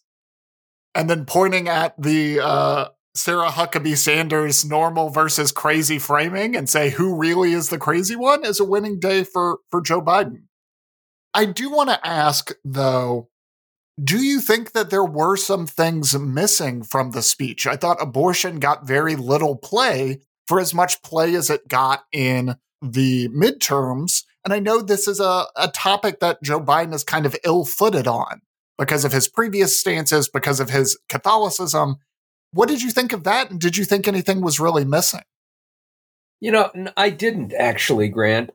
and 0.94 1.10
then 1.10 1.24
pointing 1.24 1.68
at 1.68 1.94
the 2.00 2.40
uh, 2.40 2.88
Sarah 3.14 3.50
Huckabee 3.50 3.96
Sanders 3.96 4.64
normal 4.64 5.10
versus 5.10 5.52
crazy 5.52 5.98
framing 5.98 6.56
and 6.56 6.68
say 6.68 6.90
who 6.90 7.16
really 7.16 7.52
is 7.52 7.68
the 7.68 7.78
crazy 7.78 8.16
one 8.16 8.44
is 8.44 8.60
a 8.60 8.64
winning 8.64 8.98
day 8.98 9.24
for 9.24 9.58
for 9.70 9.80
Joe 9.80 10.00
Biden. 10.00 10.44
I 11.36 11.44
do 11.44 11.68
want 11.68 11.90
to 11.90 12.06
ask 12.06 12.50
though, 12.64 13.28
do 14.02 14.16
you 14.24 14.40
think 14.40 14.72
that 14.72 14.88
there 14.88 15.04
were 15.04 15.36
some 15.36 15.66
things 15.66 16.18
missing 16.18 16.82
from 16.82 17.10
the 17.10 17.20
speech? 17.20 17.66
I 17.66 17.76
thought 17.76 18.00
abortion 18.00 18.58
got 18.58 18.86
very 18.86 19.16
little 19.16 19.54
play 19.54 20.20
for 20.48 20.58
as 20.58 20.72
much 20.72 21.02
play 21.02 21.34
as 21.34 21.50
it 21.50 21.68
got 21.68 22.04
in 22.10 22.56
the 22.80 23.28
midterms. 23.28 24.24
And 24.46 24.54
I 24.54 24.60
know 24.60 24.80
this 24.80 25.06
is 25.06 25.20
a, 25.20 25.44
a 25.56 25.68
topic 25.68 26.20
that 26.20 26.42
Joe 26.42 26.60
Biden 26.60 26.94
is 26.94 27.04
kind 27.04 27.26
of 27.26 27.36
ill 27.44 27.66
footed 27.66 28.06
on 28.06 28.40
because 28.78 29.04
of 29.04 29.12
his 29.12 29.28
previous 29.28 29.78
stances, 29.78 30.30
because 30.30 30.58
of 30.58 30.70
his 30.70 30.98
Catholicism. 31.10 31.96
What 32.52 32.70
did 32.70 32.80
you 32.80 32.90
think 32.90 33.12
of 33.12 33.24
that? 33.24 33.50
And 33.50 33.60
did 33.60 33.76
you 33.76 33.84
think 33.84 34.08
anything 34.08 34.40
was 34.40 34.58
really 34.58 34.86
missing? 34.86 35.24
You 36.40 36.52
know, 36.52 36.70
I 36.96 37.10
didn't 37.10 37.52
actually, 37.52 38.08
Grant. 38.08 38.52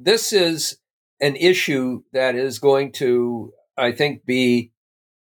This 0.00 0.32
is 0.32 0.78
an 1.24 1.36
issue 1.36 2.02
that 2.12 2.34
is 2.34 2.58
going 2.58 2.92
to, 2.92 3.50
I 3.78 3.92
think, 3.92 4.26
be 4.26 4.72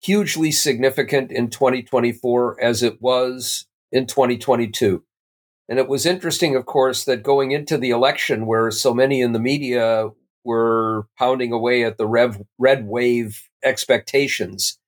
hugely 0.02 0.50
significant 0.50 1.30
in 1.30 1.50
2024 1.50 2.64
as 2.64 2.82
it 2.82 3.02
was 3.02 3.68
in 3.92 4.08
2022. 4.08 5.04
And 5.68 5.78
it 5.78 5.90
was 5.90 6.06
interesting, 6.06 6.56
of 6.56 6.66
course, 6.66 7.04
that 7.04 7.22
going 7.22 7.52
into 7.52 7.78
the 7.78 7.90
election 7.90 8.46
where 8.46 8.72
so 8.72 8.94
many 8.94 9.20
in 9.20 9.34
the 9.34 9.40
media 9.40 10.08
were 10.46 11.08
pounding 11.18 11.52
away 11.52 11.84
at 11.84 11.98
the 11.98 12.08
rev, 12.08 12.42
red 12.58 12.88
wave 12.88 13.50
expectations 13.62 14.80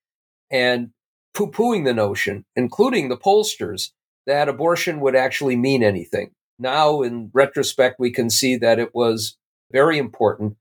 and 0.49 0.91
poo 1.33 1.51
pooing 1.51 1.83
the 1.83 1.93
notion, 1.93 2.45
including 2.55 3.09
the 3.09 3.17
pollsters, 3.17 3.91
that 4.25 4.47
abortion 4.47 5.01
would 5.01 5.17
actually 5.17 5.57
mean 5.57 5.83
anything. 5.83 6.31
Now, 6.57 7.01
in 7.01 7.31
retrospect, 7.33 7.99
we 7.99 8.11
can 8.11 8.29
see 8.29 8.55
that 8.55 8.79
it 8.79 8.95
was 8.95 9.37
very 9.73 9.97
important. 9.97 10.55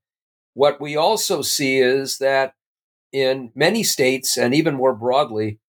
What 0.53 0.81
we 0.81 0.95
also 0.95 1.41
see 1.41 1.79
is 1.79 2.17
that 2.17 2.53
in 3.11 3.51
many 3.55 3.83
states, 3.83 4.37
and 4.37 4.53
even 4.53 4.75
more 4.75 4.93
broadly, 4.93 5.59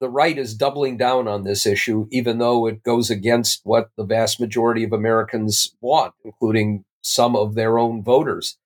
the 0.00 0.08
right 0.08 0.38
is 0.38 0.54
doubling 0.54 0.96
down 0.96 1.28
on 1.28 1.44
this 1.44 1.66
issue, 1.66 2.08
even 2.10 2.38
though 2.38 2.66
it 2.66 2.82
goes 2.82 3.10
against 3.10 3.60
what 3.64 3.90
the 3.96 4.04
vast 4.04 4.40
majority 4.40 4.82
of 4.82 4.92
Americans 4.92 5.76
want, 5.80 6.14
including 6.24 6.84
some 7.02 7.36
of 7.36 7.54
their 7.54 7.78
own 7.78 8.02
voters. 8.02 8.56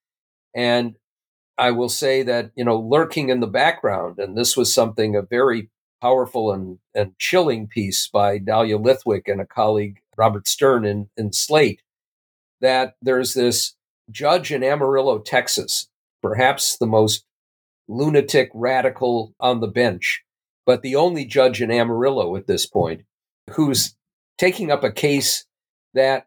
And 0.54 0.94
I 1.58 1.72
will 1.72 1.88
say 1.88 2.22
that, 2.22 2.50
you 2.54 2.64
know, 2.64 2.78
lurking 2.78 3.28
in 3.28 3.40
the 3.40 3.46
background, 3.46 4.18
and 4.18 4.36
this 4.36 4.56
was 4.56 4.72
something 4.72 5.16
a 5.16 5.22
very 5.22 5.70
powerful 6.00 6.52
and, 6.52 6.78
and 6.94 7.18
chilling 7.18 7.66
piece 7.66 8.08
by 8.08 8.38
Dahlia 8.38 8.78
Lithwick 8.78 9.26
and 9.26 9.40
a 9.40 9.46
colleague, 9.46 9.98
Robert 10.16 10.46
Stern, 10.46 10.84
in, 10.84 11.08
in 11.16 11.32
Slate, 11.32 11.82
that 12.60 12.94
there's 13.02 13.34
this 13.34 13.74
judge 14.10 14.52
in 14.52 14.62
Amarillo, 14.62 15.18
Texas, 15.18 15.88
perhaps 16.22 16.76
the 16.76 16.86
most 16.86 17.24
lunatic 17.88 18.50
radical 18.54 19.34
on 19.40 19.60
the 19.60 19.66
bench, 19.68 20.22
but 20.66 20.82
the 20.82 20.96
only 20.96 21.24
judge 21.24 21.60
in 21.60 21.70
Amarillo 21.70 22.36
at 22.36 22.46
this 22.46 22.66
point, 22.66 23.02
who's 23.50 23.94
taking 24.38 24.70
up 24.70 24.82
a 24.82 24.92
case 24.92 25.44
that 25.92 26.26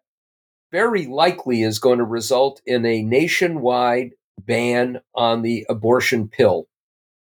very 0.72 1.08
likely 1.08 1.63
is 1.63 1.80
going 1.80 1.98
to 1.98 2.06
result 2.06 2.62
in 2.66 2.86
a 2.86 3.02
nationwide 3.02 4.12
ban 4.40 5.00
on 5.16 5.42
the 5.42 5.66
abortion 5.70 6.28
pill. 6.28 6.68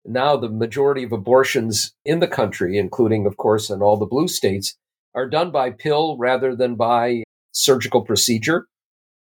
now 0.04 0.36
the 0.36 0.48
majority 0.48 1.02
of 1.04 1.12
abortions 1.12 1.94
in 2.04 2.20
the 2.20 2.28
country, 2.28 2.78
including, 2.78 3.26
of 3.26 3.36
course, 3.36 3.70
in 3.70 3.82
all 3.82 3.96
the 3.96 4.06
blue 4.06 4.28
states, 4.28 4.76
are 5.14 5.28
done 5.28 5.50
by 5.50 5.70
pill 5.70 6.16
rather 6.18 6.54
than 6.56 6.74
by 6.74 7.22
surgical 7.52 8.02
procedure. 8.02 8.66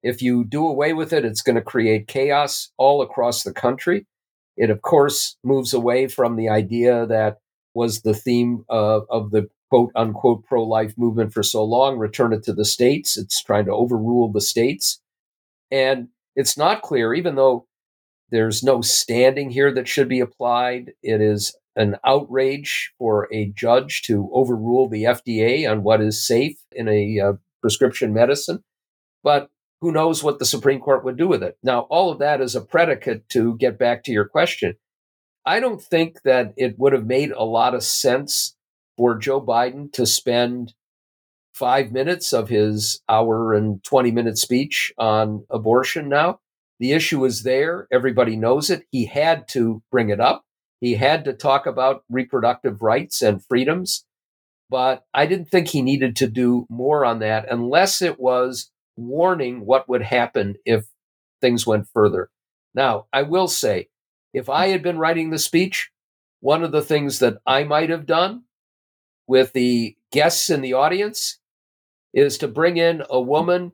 If 0.04 0.22
you 0.22 0.44
do 0.44 0.68
away 0.68 0.94
with 0.94 1.14
it, 1.14 1.26
it's 1.26 1.42
going 1.42 1.56
to 1.56 1.62
create 1.62 2.08
chaos 2.08 2.72
all 2.78 3.02
across 3.02 3.44
the 3.44 3.54
country. 3.54 4.08
It, 4.58 4.70
of 4.70 4.82
course, 4.82 5.38
moves 5.44 5.74
away 5.74 6.08
from 6.08 6.36
the 6.36 6.50
idea 6.50 7.06
that 7.06 7.40
was 7.74 8.02
the 8.02 8.14
theme 8.14 8.66
uh, 8.70 9.02
of 9.10 9.32
the 9.32 9.50
quote 9.70 9.92
unquote 9.96 10.44
pro 10.46 10.64
life 10.64 10.94
movement 10.98 11.34
for 11.34 11.44
so 11.44 11.64
long 11.64 11.98
return 11.98 12.34
it 12.34 12.44
to 12.44 12.54
the 12.54 12.66
states. 12.66 13.18
It's 13.18 13.42
trying 13.42 13.66
to 13.66 13.74
overrule 13.74 14.32
the 14.32 14.42
states. 14.42 15.02
And 15.72 16.10
it's 16.36 16.58
not 16.58 16.82
clear, 16.82 17.14
even 17.14 17.36
though 17.36 17.68
there's 18.30 18.64
no 18.64 18.82
standing 18.82 19.50
here 19.50 19.74
that 19.74 19.88
should 19.88 20.10
be 20.10 20.20
applied. 20.20 20.92
It 21.02 21.22
is 21.22 21.56
an 21.76 21.96
outrage 22.06 22.92
for 22.98 23.30
a 23.34 23.48
judge 23.56 24.02
to 24.04 24.30
overrule 24.34 24.90
the 24.90 25.04
FDA 25.04 25.70
on 25.70 25.84
what 25.84 26.02
is 26.02 26.26
safe 26.26 26.58
in 26.72 26.90
a 26.90 27.20
uh, 27.20 27.34
prescription 27.62 28.14
medicine. 28.14 28.64
But 29.24 29.50
who 29.82 29.92
knows 29.92 30.24
what 30.24 30.40
the 30.40 30.46
Supreme 30.46 30.80
Court 30.80 31.04
would 31.04 31.18
do 31.18 31.28
with 31.28 31.42
it? 31.42 31.58
Now, 31.64 31.82
all 31.90 32.12
of 32.12 32.20
that 32.20 32.40
is 32.40 32.56
a 32.56 32.62
predicate 32.62 33.28
to 33.30 33.58
get 33.58 33.80
back 33.80 34.04
to 34.04 34.12
your 34.12 34.26
question. 34.26 34.76
I 35.46 35.60
don't 35.60 35.82
think 35.82 36.22
that 36.24 36.54
it 36.56 36.78
would 36.78 36.94
have 36.94 37.08
made 37.08 37.32
a 37.32 37.44
lot 37.44 37.74
of 37.74 37.84
sense 37.84 38.56
for 38.96 39.18
Joe 39.18 39.42
Biden 39.42 39.92
to 39.94 40.06
spend 40.06 40.76
five 41.54 41.92
minutes 41.92 42.32
of 42.32 42.50
his 42.50 43.02
hour 43.10 43.54
and 43.54 43.84
20 43.84 44.12
minute 44.12 44.38
speech 44.38 44.94
on 44.98 45.46
abortion 45.50 46.08
now. 46.08 46.40
The 46.80 46.94
issue 46.94 47.26
is 47.26 47.44
there. 47.44 47.88
Everybody 47.92 48.36
knows 48.36 48.70
it. 48.70 48.84
He 48.92 49.06
had 49.06 49.48
to 49.50 49.82
bring 49.92 50.10
it 50.10 50.20
up. 50.20 50.44
He 50.80 50.96
had 50.96 51.26
to 51.26 51.34
talk 51.34 51.66
about 51.66 52.04
reproductive 52.10 52.82
rights 52.82 53.22
and 53.22 53.44
freedoms. 53.44 54.06
But 54.70 55.04
I 55.14 55.26
didn't 55.26 55.50
think 55.50 55.68
he 55.68 55.82
needed 55.82 56.16
to 56.18 56.28
do 56.28 56.66
more 56.70 57.04
on 57.04 57.20
that 57.20 57.46
unless 57.52 58.02
it 58.02 58.20
was 58.20 58.72
warning 59.08 59.66
what 59.66 59.88
would 59.90 60.02
happen 60.02 60.56
if 60.66 60.86
things 61.42 61.66
went 61.66 61.88
further. 61.94 62.30
Now, 62.74 63.08
I 63.12 63.24
will 63.24 63.48
say, 63.48 63.90
if 64.34 64.50
I 64.50 64.68
had 64.68 64.82
been 64.82 64.98
writing 64.98 65.30
the 65.30 65.40
speech, 65.40 65.92
one 66.40 66.64
of 66.64 66.72
the 66.72 66.82
things 66.82 67.20
that 67.20 67.38
I 67.46 67.64
might 67.64 67.90
have 67.90 68.06
done 68.06 68.44
with 69.28 69.54
the 69.54 69.96
guests 70.12 70.50
in 70.50 70.62
the 70.62 70.74
audience 70.74 71.40
is 72.14 72.38
to 72.40 72.48
bring 72.48 72.78
in 72.78 73.04
a 73.10 73.20
woman 73.20 73.74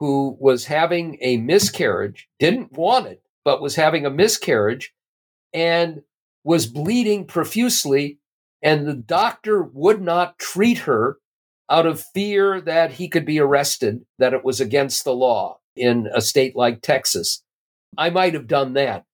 who 0.00 0.36
was 0.40 0.66
having 0.66 1.18
a 1.20 1.36
miscarriage, 1.36 2.28
didn't 2.38 2.72
want 2.72 3.06
it, 3.06 3.22
but 3.44 3.62
was 3.62 3.76
having 3.76 4.04
a 4.06 4.10
miscarriage 4.10 4.92
and 5.52 6.02
was 6.42 6.66
bleeding 6.66 7.26
profusely. 7.26 8.18
And 8.62 8.86
the 8.86 8.94
doctor 8.94 9.62
would 9.62 10.00
not 10.00 10.38
treat 10.38 10.78
her 10.78 11.18
out 11.70 11.86
of 11.86 12.04
fear 12.14 12.60
that 12.60 12.92
he 12.92 13.08
could 13.08 13.24
be 13.24 13.38
arrested, 13.38 14.04
that 14.18 14.34
it 14.34 14.44
was 14.44 14.60
against 14.60 15.04
the 15.04 15.14
law 15.14 15.58
in 15.76 16.08
a 16.14 16.20
state 16.20 16.54
like 16.54 16.82
Texas. 16.82 17.42
I 17.96 18.10
might 18.10 18.34
have 18.34 18.46
done 18.46 18.74
that. 18.74 19.04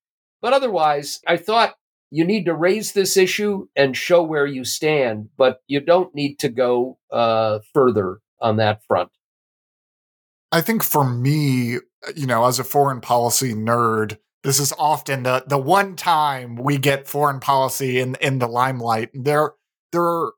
But 0.42 0.52
otherwise, 0.52 1.20
I 1.26 1.36
thought 1.36 1.74
you 2.10 2.24
need 2.24 2.46
to 2.46 2.54
raise 2.54 2.92
this 2.92 3.16
issue 3.16 3.68
and 3.76 3.96
show 3.96 4.22
where 4.22 4.46
you 4.46 4.64
stand, 4.64 5.28
but 5.36 5.60
you 5.68 5.80
don't 5.80 6.14
need 6.14 6.38
to 6.40 6.48
go 6.48 6.98
uh, 7.12 7.60
further 7.72 8.18
on 8.40 8.56
that 8.56 8.82
front. 8.86 9.10
I 10.50 10.60
think 10.60 10.82
for 10.82 11.04
me, 11.04 11.78
you 12.16 12.26
know, 12.26 12.46
as 12.46 12.58
a 12.58 12.64
foreign 12.64 13.00
policy 13.00 13.54
nerd, 13.54 14.18
this 14.42 14.58
is 14.58 14.72
often 14.78 15.22
the 15.22 15.44
the 15.46 15.58
one 15.58 15.96
time 15.96 16.56
we 16.56 16.78
get 16.78 17.06
foreign 17.06 17.40
policy 17.40 18.00
in 18.00 18.16
in 18.20 18.38
the 18.38 18.48
limelight. 18.48 19.10
There 19.12 19.52
there 19.92 20.30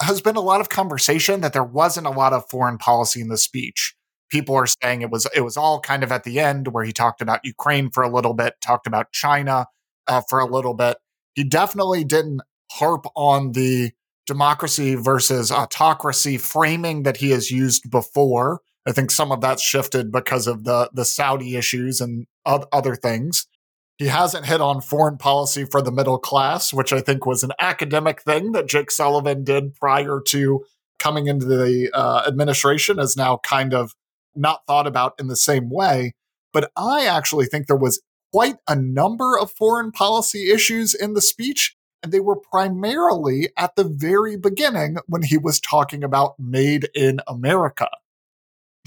has 0.00 0.20
been 0.20 0.36
a 0.36 0.40
lot 0.40 0.60
of 0.60 0.68
conversation 0.68 1.40
that 1.40 1.52
there 1.52 1.64
wasn't 1.64 2.06
a 2.06 2.10
lot 2.10 2.32
of 2.32 2.48
foreign 2.50 2.78
policy 2.78 3.20
in 3.20 3.28
the 3.28 3.38
speech. 3.38 3.94
People 4.30 4.54
are 4.54 4.66
saying 4.66 5.02
it 5.02 5.10
was 5.10 5.26
it 5.34 5.40
was 5.40 5.56
all 5.56 5.80
kind 5.80 6.02
of 6.02 6.12
at 6.12 6.24
the 6.24 6.38
end 6.38 6.68
where 6.68 6.84
he 6.84 6.92
talked 6.92 7.20
about 7.20 7.44
Ukraine 7.44 7.90
for 7.90 8.02
a 8.02 8.08
little 8.08 8.34
bit, 8.34 8.54
talked 8.60 8.86
about 8.86 9.12
China 9.12 9.66
uh, 10.06 10.22
for 10.28 10.38
a 10.38 10.46
little 10.46 10.74
bit. 10.74 10.96
He 11.34 11.44
definitely 11.44 12.04
didn't 12.04 12.40
harp 12.72 13.06
on 13.16 13.52
the 13.52 13.90
democracy 14.26 14.94
versus 14.94 15.50
autocracy 15.50 16.38
framing 16.38 17.02
that 17.02 17.16
he 17.16 17.30
has 17.30 17.50
used 17.50 17.90
before. 17.90 18.60
I 18.86 18.92
think 18.92 19.10
some 19.10 19.32
of 19.32 19.40
that's 19.40 19.62
shifted 19.62 20.12
because 20.12 20.46
of 20.46 20.64
the 20.64 20.90
the 20.92 21.04
Saudi 21.04 21.56
issues 21.56 22.00
and 22.00 22.26
other 22.46 22.94
things. 22.94 23.46
He 24.00 24.06
hasn't 24.06 24.46
hit 24.46 24.62
on 24.62 24.80
foreign 24.80 25.18
policy 25.18 25.66
for 25.66 25.82
the 25.82 25.92
middle 25.92 26.16
class, 26.16 26.72
which 26.72 26.90
I 26.90 27.02
think 27.02 27.26
was 27.26 27.42
an 27.42 27.52
academic 27.60 28.22
thing 28.22 28.52
that 28.52 28.66
Jake 28.66 28.90
Sullivan 28.90 29.44
did 29.44 29.74
prior 29.74 30.22
to 30.28 30.64
coming 30.98 31.26
into 31.26 31.44
the 31.44 31.90
uh, 31.92 32.22
administration, 32.26 32.98
is 32.98 33.14
now 33.14 33.36
kind 33.44 33.74
of 33.74 33.94
not 34.34 34.62
thought 34.66 34.86
about 34.86 35.12
in 35.18 35.26
the 35.26 35.36
same 35.36 35.68
way. 35.68 36.14
But 36.50 36.72
I 36.78 37.04
actually 37.04 37.44
think 37.44 37.66
there 37.66 37.76
was 37.76 38.00
quite 38.32 38.56
a 38.66 38.74
number 38.74 39.38
of 39.38 39.52
foreign 39.52 39.92
policy 39.92 40.50
issues 40.50 40.94
in 40.94 41.12
the 41.12 41.20
speech. 41.20 41.76
And 42.02 42.10
they 42.10 42.20
were 42.20 42.36
primarily 42.36 43.50
at 43.58 43.76
the 43.76 43.84
very 43.84 44.34
beginning 44.38 44.96
when 45.08 45.24
he 45.24 45.36
was 45.36 45.60
talking 45.60 46.02
about 46.02 46.40
made 46.40 46.88
in 46.94 47.20
America. 47.28 47.88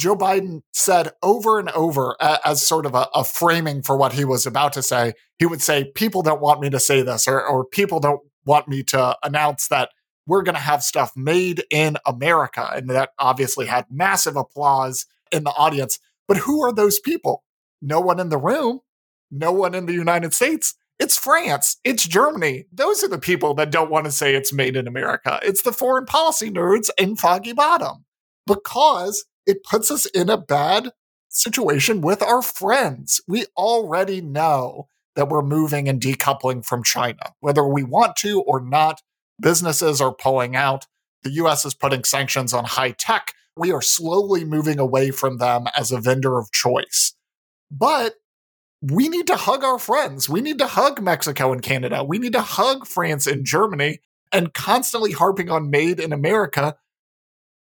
Joe 0.03 0.17
Biden 0.17 0.63
said 0.73 1.13
over 1.23 1.59
and 1.59 1.69
over 1.69 2.17
as 2.21 2.61
sort 2.61 2.85
of 2.85 2.93
a, 2.93 3.07
a, 3.15 3.23
framing 3.23 3.81
for 3.81 3.95
what 3.95 4.11
he 4.11 4.25
was 4.25 4.45
about 4.45 4.73
to 4.73 4.83
say, 4.83 5.13
he 5.39 5.45
would 5.45 5.61
say, 5.61 5.93
People 5.95 6.21
don't 6.21 6.41
want 6.41 6.59
me 6.59 6.69
to 6.71 6.79
say 6.81 7.01
this, 7.03 7.25
or, 7.25 7.41
or 7.41 7.63
people 7.63 8.01
don't 8.01 8.19
want 8.45 8.67
me 8.67 8.83
to 8.83 9.17
announce 9.23 9.69
that 9.69 9.91
we're 10.27 10.43
going 10.43 10.55
to 10.55 10.61
have 10.61 10.83
stuff 10.83 11.13
made 11.15 11.63
in 11.69 11.95
America. 12.05 12.69
And 12.73 12.89
that 12.89 13.11
obviously 13.17 13.65
had 13.65 13.85
massive 13.89 14.35
applause 14.35 15.05
in 15.31 15.45
the 15.45 15.51
audience. 15.51 15.99
But 16.27 16.35
who 16.35 16.61
are 16.65 16.73
those 16.73 16.99
people? 16.99 17.45
No 17.81 18.01
one 18.01 18.19
in 18.19 18.27
the 18.27 18.37
room, 18.37 18.81
no 19.31 19.53
one 19.53 19.73
in 19.73 19.85
the 19.85 19.93
United 19.93 20.33
States. 20.33 20.75
It's 20.99 21.17
France, 21.17 21.77
it's 21.85 22.05
Germany. 22.05 22.65
Those 22.73 23.05
are 23.05 23.09
the 23.09 23.17
people 23.17 23.53
that 23.53 23.71
don't 23.71 23.89
want 23.89 24.03
to 24.03 24.11
say 24.11 24.35
it's 24.35 24.51
made 24.51 24.75
in 24.75 24.85
America. 24.85 25.39
It's 25.43 25.61
the 25.61 25.71
foreign 25.71 26.05
policy 26.05 26.51
nerds 26.51 26.89
in 26.97 27.15
Foggy 27.15 27.53
Bottom 27.53 28.03
because 28.45 29.23
it 29.45 29.63
puts 29.63 29.91
us 29.91 30.05
in 30.07 30.29
a 30.29 30.37
bad 30.37 30.91
situation 31.29 32.01
with 32.01 32.21
our 32.21 32.41
friends. 32.41 33.21
We 33.27 33.45
already 33.57 34.21
know 34.21 34.87
that 35.15 35.29
we're 35.29 35.43
moving 35.43 35.87
and 35.87 36.01
decoupling 36.01 36.65
from 36.65 36.83
China. 36.83 37.33
Whether 37.39 37.67
we 37.67 37.83
want 37.83 38.15
to 38.17 38.41
or 38.41 38.59
not, 38.59 39.01
businesses 39.41 40.01
are 40.01 40.13
pulling 40.13 40.55
out. 40.55 40.87
The 41.23 41.31
US 41.31 41.65
is 41.65 41.73
putting 41.73 42.03
sanctions 42.03 42.53
on 42.53 42.65
high 42.65 42.91
tech. 42.91 43.33
We 43.55 43.71
are 43.71 43.81
slowly 43.81 44.43
moving 44.43 44.79
away 44.79 45.11
from 45.11 45.37
them 45.37 45.65
as 45.77 45.91
a 45.91 45.99
vendor 45.99 46.37
of 46.37 46.51
choice. 46.51 47.13
But 47.69 48.15
we 48.81 49.07
need 49.07 49.27
to 49.27 49.37
hug 49.37 49.63
our 49.63 49.79
friends. 49.79 50.27
We 50.27 50.41
need 50.41 50.59
to 50.59 50.67
hug 50.67 51.01
Mexico 51.01 51.53
and 51.53 51.61
Canada. 51.61 52.03
We 52.03 52.19
need 52.19 52.33
to 52.33 52.41
hug 52.41 52.85
France 52.85 53.27
and 53.27 53.45
Germany. 53.45 53.99
And 54.31 54.51
constantly 54.51 55.11
harping 55.11 55.51
on 55.51 55.69
made 55.69 55.99
in 55.99 56.11
America 56.11 56.75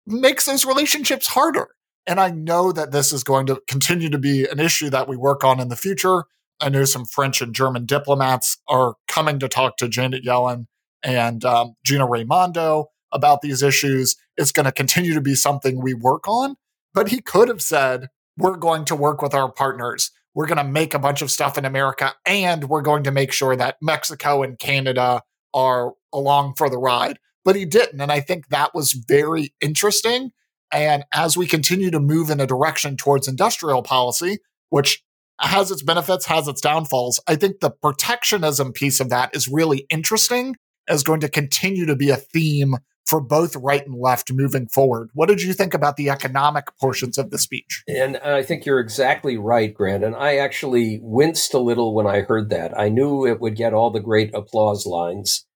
makes 0.06 0.44
those 0.44 0.64
relationships 0.64 1.28
harder. 1.28 1.68
And 2.06 2.20
I 2.20 2.30
know 2.30 2.70
that 2.72 2.92
this 2.92 3.12
is 3.12 3.24
going 3.24 3.46
to 3.46 3.60
continue 3.66 4.08
to 4.10 4.18
be 4.18 4.46
an 4.46 4.60
issue 4.60 4.90
that 4.90 5.08
we 5.08 5.16
work 5.16 5.42
on 5.42 5.60
in 5.60 5.68
the 5.68 5.76
future. 5.76 6.24
I 6.60 6.68
know 6.68 6.84
some 6.84 7.04
French 7.04 7.42
and 7.42 7.54
German 7.54 7.84
diplomats 7.84 8.58
are 8.68 8.94
coming 9.08 9.38
to 9.40 9.48
talk 9.48 9.76
to 9.78 9.88
Janet 9.88 10.24
Yellen 10.24 10.66
and 11.02 11.44
um, 11.44 11.74
Gina 11.84 12.06
Raimondo 12.06 12.86
about 13.12 13.42
these 13.42 13.62
issues. 13.62 14.16
It's 14.36 14.52
going 14.52 14.64
to 14.64 14.72
continue 14.72 15.14
to 15.14 15.20
be 15.20 15.34
something 15.34 15.82
we 15.82 15.94
work 15.94 16.28
on. 16.28 16.56
But 16.94 17.08
he 17.08 17.20
could 17.20 17.48
have 17.48 17.60
said, 17.60 18.08
we're 18.38 18.56
going 18.56 18.84
to 18.86 18.96
work 18.96 19.20
with 19.20 19.34
our 19.34 19.50
partners. 19.50 20.10
We're 20.34 20.46
going 20.46 20.58
to 20.58 20.64
make 20.64 20.94
a 20.94 20.98
bunch 20.98 21.22
of 21.22 21.30
stuff 21.30 21.56
in 21.56 21.64
America, 21.64 22.14
and 22.26 22.64
we're 22.64 22.82
going 22.82 23.04
to 23.04 23.10
make 23.10 23.32
sure 23.32 23.56
that 23.56 23.76
Mexico 23.80 24.42
and 24.42 24.58
Canada 24.58 25.22
are 25.54 25.92
along 26.12 26.54
for 26.56 26.68
the 26.68 26.78
ride 26.78 27.18
but 27.46 27.56
he 27.56 27.64
didn't. 27.64 28.00
And 28.00 28.10
I 28.10 28.20
think 28.20 28.48
that 28.48 28.74
was 28.74 28.92
very 28.92 29.54
interesting. 29.60 30.32
And 30.72 31.04
as 31.14 31.36
we 31.36 31.46
continue 31.46 31.92
to 31.92 32.00
move 32.00 32.28
in 32.28 32.40
a 32.40 32.46
direction 32.46 32.96
towards 32.96 33.28
industrial 33.28 33.82
policy, 33.82 34.38
which 34.70 35.04
has 35.40 35.70
its 35.70 35.82
benefits, 35.82 36.26
has 36.26 36.48
its 36.48 36.60
downfalls, 36.60 37.20
I 37.28 37.36
think 37.36 37.60
the 37.60 37.70
protectionism 37.70 38.72
piece 38.72 38.98
of 38.98 39.10
that 39.10 39.30
is 39.34 39.46
really 39.46 39.86
interesting, 39.90 40.56
is 40.88 41.04
going 41.04 41.20
to 41.20 41.28
continue 41.28 41.86
to 41.86 41.94
be 41.94 42.10
a 42.10 42.16
theme 42.16 42.74
for 43.06 43.20
both 43.20 43.54
right 43.54 43.86
and 43.86 43.94
left 43.94 44.32
moving 44.32 44.66
forward. 44.66 45.10
What 45.14 45.28
did 45.28 45.40
you 45.40 45.52
think 45.52 45.72
about 45.72 45.96
the 45.96 46.10
economic 46.10 46.64
portions 46.80 47.16
of 47.16 47.30
the 47.30 47.38
speech? 47.38 47.84
And 47.86 48.16
I 48.16 48.42
think 48.42 48.66
you're 48.66 48.80
exactly 48.80 49.36
right, 49.36 49.72
Grant. 49.72 50.02
And 50.02 50.16
I 50.16 50.38
actually 50.38 50.98
winced 51.00 51.54
a 51.54 51.60
little 51.60 51.94
when 51.94 52.08
I 52.08 52.22
heard 52.22 52.50
that. 52.50 52.76
I 52.76 52.88
knew 52.88 53.24
it 53.24 53.40
would 53.40 53.54
get 53.54 53.72
all 53.72 53.92
the 53.92 54.00
great 54.00 54.34
applause 54.34 54.84
lines, 54.84 55.46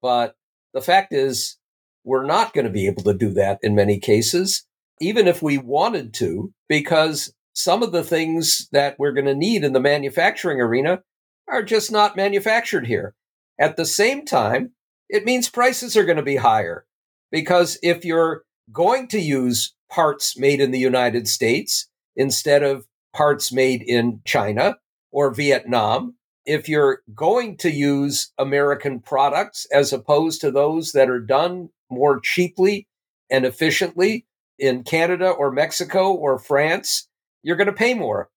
but 0.00 0.36
the 0.72 0.80
fact 0.80 1.12
is, 1.12 1.56
we're 2.04 2.26
not 2.26 2.54
going 2.54 2.64
to 2.64 2.72
be 2.72 2.86
able 2.86 3.02
to 3.04 3.14
do 3.14 3.30
that 3.34 3.58
in 3.62 3.74
many 3.74 3.98
cases, 3.98 4.64
even 5.00 5.28
if 5.28 5.42
we 5.42 5.58
wanted 5.58 6.14
to, 6.14 6.52
because 6.68 7.32
some 7.52 7.82
of 7.82 7.92
the 7.92 8.04
things 8.04 8.68
that 8.72 8.98
we're 8.98 9.12
going 9.12 9.26
to 9.26 9.34
need 9.34 9.64
in 9.64 9.72
the 9.72 9.80
manufacturing 9.80 10.60
arena 10.60 11.02
are 11.48 11.62
just 11.62 11.90
not 11.90 12.16
manufactured 12.16 12.86
here. 12.86 13.14
At 13.58 13.76
the 13.76 13.84
same 13.84 14.24
time, 14.24 14.72
it 15.08 15.24
means 15.24 15.48
prices 15.48 15.96
are 15.96 16.04
going 16.04 16.16
to 16.16 16.22
be 16.22 16.36
higher 16.36 16.86
because 17.30 17.78
if 17.82 18.04
you're 18.04 18.44
going 18.72 19.08
to 19.08 19.20
use 19.20 19.74
parts 19.90 20.38
made 20.38 20.60
in 20.60 20.70
the 20.70 20.78
United 20.78 21.28
States 21.28 21.88
instead 22.16 22.62
of 22.62 22.86
parts 23.14 23.52
made 23.52 23.82
in 23.82 24.20
China 24.24 24.76
or 25.10 25.34
Vietnam, 25.34 26.14
if 26.46 26.68
you're 26.68 27.02
going 27.14 27.56
to 27.58 27.70
use 27.70 28.32
American 28.38 29.00
products 29.00 29.66
as 29.72 29.92
opposed 29.92 30.40
to 30.40 30.50
those 30.50 30.92
that 30.92 31.10
are 31.10 31.20
done 31.20 31.68
more 31.90 32.20
cheaply 32.20 32.86
and 33.30 33.44
efficiently 33.44 34.26
in 34.58 34.82
Canada 34.82 35.30
or 35.30 35.50
Mexico 35.50 36.12
or 36.12 36.38
France, 36.38 37.08
you're 37.42 37.56
going 37.56 37.66
to 37.66 37.72
pay 37.72 37.94
more. 37.94 38.30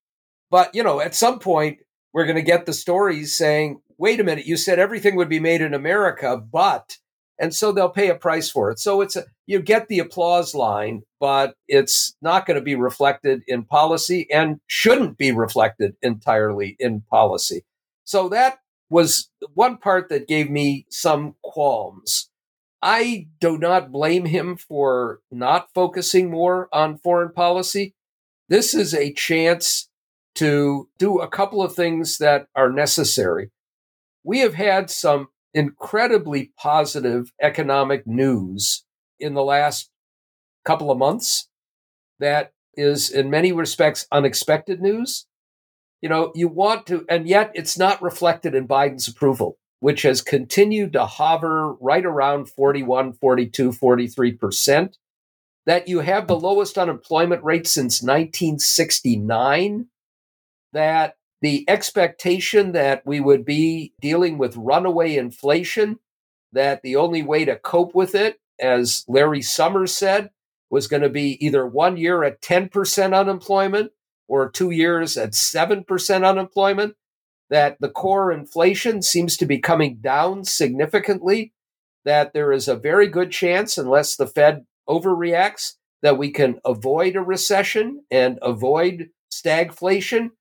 But, 0.50 0.74
you 0.76 0.84
know, 0.84 1.02
at 1.02 1.16
some 1.16 1.40
point, 1.40 1.80
we're 2.14 2.26
going 2.26 2.36
to 2.36 2.42
get 2.42 2.66
the 2.66 2.74
stories 2.74 3.36
saying, 3.36 3.82
wait 3.98 4.20
a 4.20 4.24
minute, 4.24 4.46
you 4.46 4.58
said 4.58 4.80
everything 4.80 5.16
would 5.16 5.30
be 5.30 5.40
made 5.40 5.62
in 5.62 5.74
America, 5.74 6.38
but, 6.38 6.98
and 7.40 7.54
so 7.54 7.72
they'll 7.72 7.90
pay 7.90 8.10
a 8.10 8.16
price 8.16 8.50
for 8.50 8.70
it. 8.70 8.80
So 8.80 9.02
it's 9.02 9.16
a, 9.16 9.24
you 9.48 9.60
get 9.60 9.88
the 9.88 10.00
applause 10.00 10.54
line, 10.54 11.04
but 11.20 11.56
it's 11.68 12.16
not 12.22 12.46
going 12.46 12.56
to 12.56 12.64
be 12.64 12.76
reflected 12.76 13.42
in 13.48 13.64
policy 13.64 14.28
and 14.32 14.60
shouldn't 14.68 15.18
be 15.18 15.32
reflected 15.32 15.96
entirely 16.02 16.76
in 16.80 17.02
policy. 17.10 17.64
So 18.06 18.30
that 18.30 18.60
was 18.90 19.30
one 19.54 19.78
part 19.78 20.10
that 20.10 20.28
gave 20.28 20.50
me 20.50 20.86
some 20.90 21.36
qualms. 21.44 22.30
I 22.82 23.28
do 23.40 23.58
not 23.58 23.92
blame 23.92 24.26
him 24.26 24.58
for 24.58 25.22
not 25.32 25.70
focusing 25.74 26.30
more 26.30 26.68
on 26.74 26.98
foreign 26.98 27.32
policy. 27.32 27.96
This 28.50 28.74
is 28.74 28.94
a 28.94 29.14
chance 29.14 29.90
to 30.36 30.90
do 30.98 31.20
a 31.20 31.28
couple 31.28 31.64
of 31.64 31.76
things 31.76 32.18
that 32.18 32.48
are 32.56 32.72
necessary. 32.72 33.52
We 34.24 34.40
have 34.40 34.56
had 34.56 34.90
some 34.90 35.30
incredibly 35.54 36.52
positive 36.58 37.32
economic 37.42 38.06
news 38.06 38.84
in 39.20 39.34
the 39.34 39.44
last 39.44 39.90
couple 40.66 40.92
of 40.92 40.98
months 40.98 41.48
that 42.20 42.52
is, 42.76 43.10
in 43.10 43.30
many 43.30 43.52
respects, 43.52 44.08
unexpected 44.12 44.82
news. 44.82 45.26
You 46.04 46.10
know, 46.10 46.34
you 46.36 46.50
want 46.50 46.86
to, 46.88 47.06
and 47.08 47.30
yet 47.30 47.52
it's 47.54 47.78
not 47.78 48.02
reflected 48.02 48.54
in 48.54 48.68
Biden's 48.68 49.08
approval, 49.08 49.58
which 49.80 50.02
has 50.02 50.22
continued 50.22 50.92
to 50.94 51.06
hover 51.06 51.76
right 51.76 52.06
around 52.06 52.50
41, 52.50 53.14
42, 53.14 53.72
43%. 53.72 54.96
That 55.66 55.88
you 55.88 56.02
have 56.02 56.28
the 56.28 56.38
lowest 56.38 56.78
unemployment 56.78 57.42
rate 57.46 57.68
since 57.68 58.02
1969 58.04 59.88
that 60.74 61.16
the 61.42 61.64
expectation 61.70 62.74
that 62.74 63.06
we 63.06 63.22
would 63.22 63.46
be 63.46 63.94
dealing 64.02 64.38
with 64.38 64.58
runaway 64.58 65.16
inflation, 65.16 66.00
that 66.52 66.82
the 66.82 66.98
only 66.98 67.24
way 67.24 67.46
to 67.46 67.56
cope 67.56 67.96
with 67.96 68.14
it, 68.14 68.42
as 68.60 69.06
Larry 69.08 69.42
Summers 69.42 69.96
said, 69.96 70.32
was 70.70 70.88
going 70.88 71.04
to 71.04 71.10
be 71.10 71.38
either 71.46 71.66
one 71.66 71.96
year 71.96 72.26
at 72.26 72.42
10% 72.42 73.18
unemployment 73.18 73.94
or 74.42 74.50
two 74.50 74.72
years 74.72 75.18
at 75.18 75.32
7% 75.32 76.28
unemployment, 76.28 76.96
that 77.50 77.78
the 77.80 77.90
core 77.90 78.32
inflation 78.32 79.02
seems 79.02 79.38
to 79.38 79.46
be 79.46 79.60
coming 79.60 79.98
down 79.98 80.44
significantly, 80.44 81.54
that 82.06 82.34
there 82.34 82.52
is 82.52 82.68
a 82.68 82.76
very 82.76 83.08
good 83.08 83.32
chance, 83.32 83.78
unless 83.78 84.16
the 84.16 84.28
Fed 84.28 84.66
overreacts, 84.88 85.74
that 86.02 86.18
we 86.18 86.32
can 86.32 86.60
avoid 86.66 87.16
a 87.16 87.22
recession 87.22 88.04
and 88.12 88.40
avoid 88.42 89.10
stagflation 89.32 90.32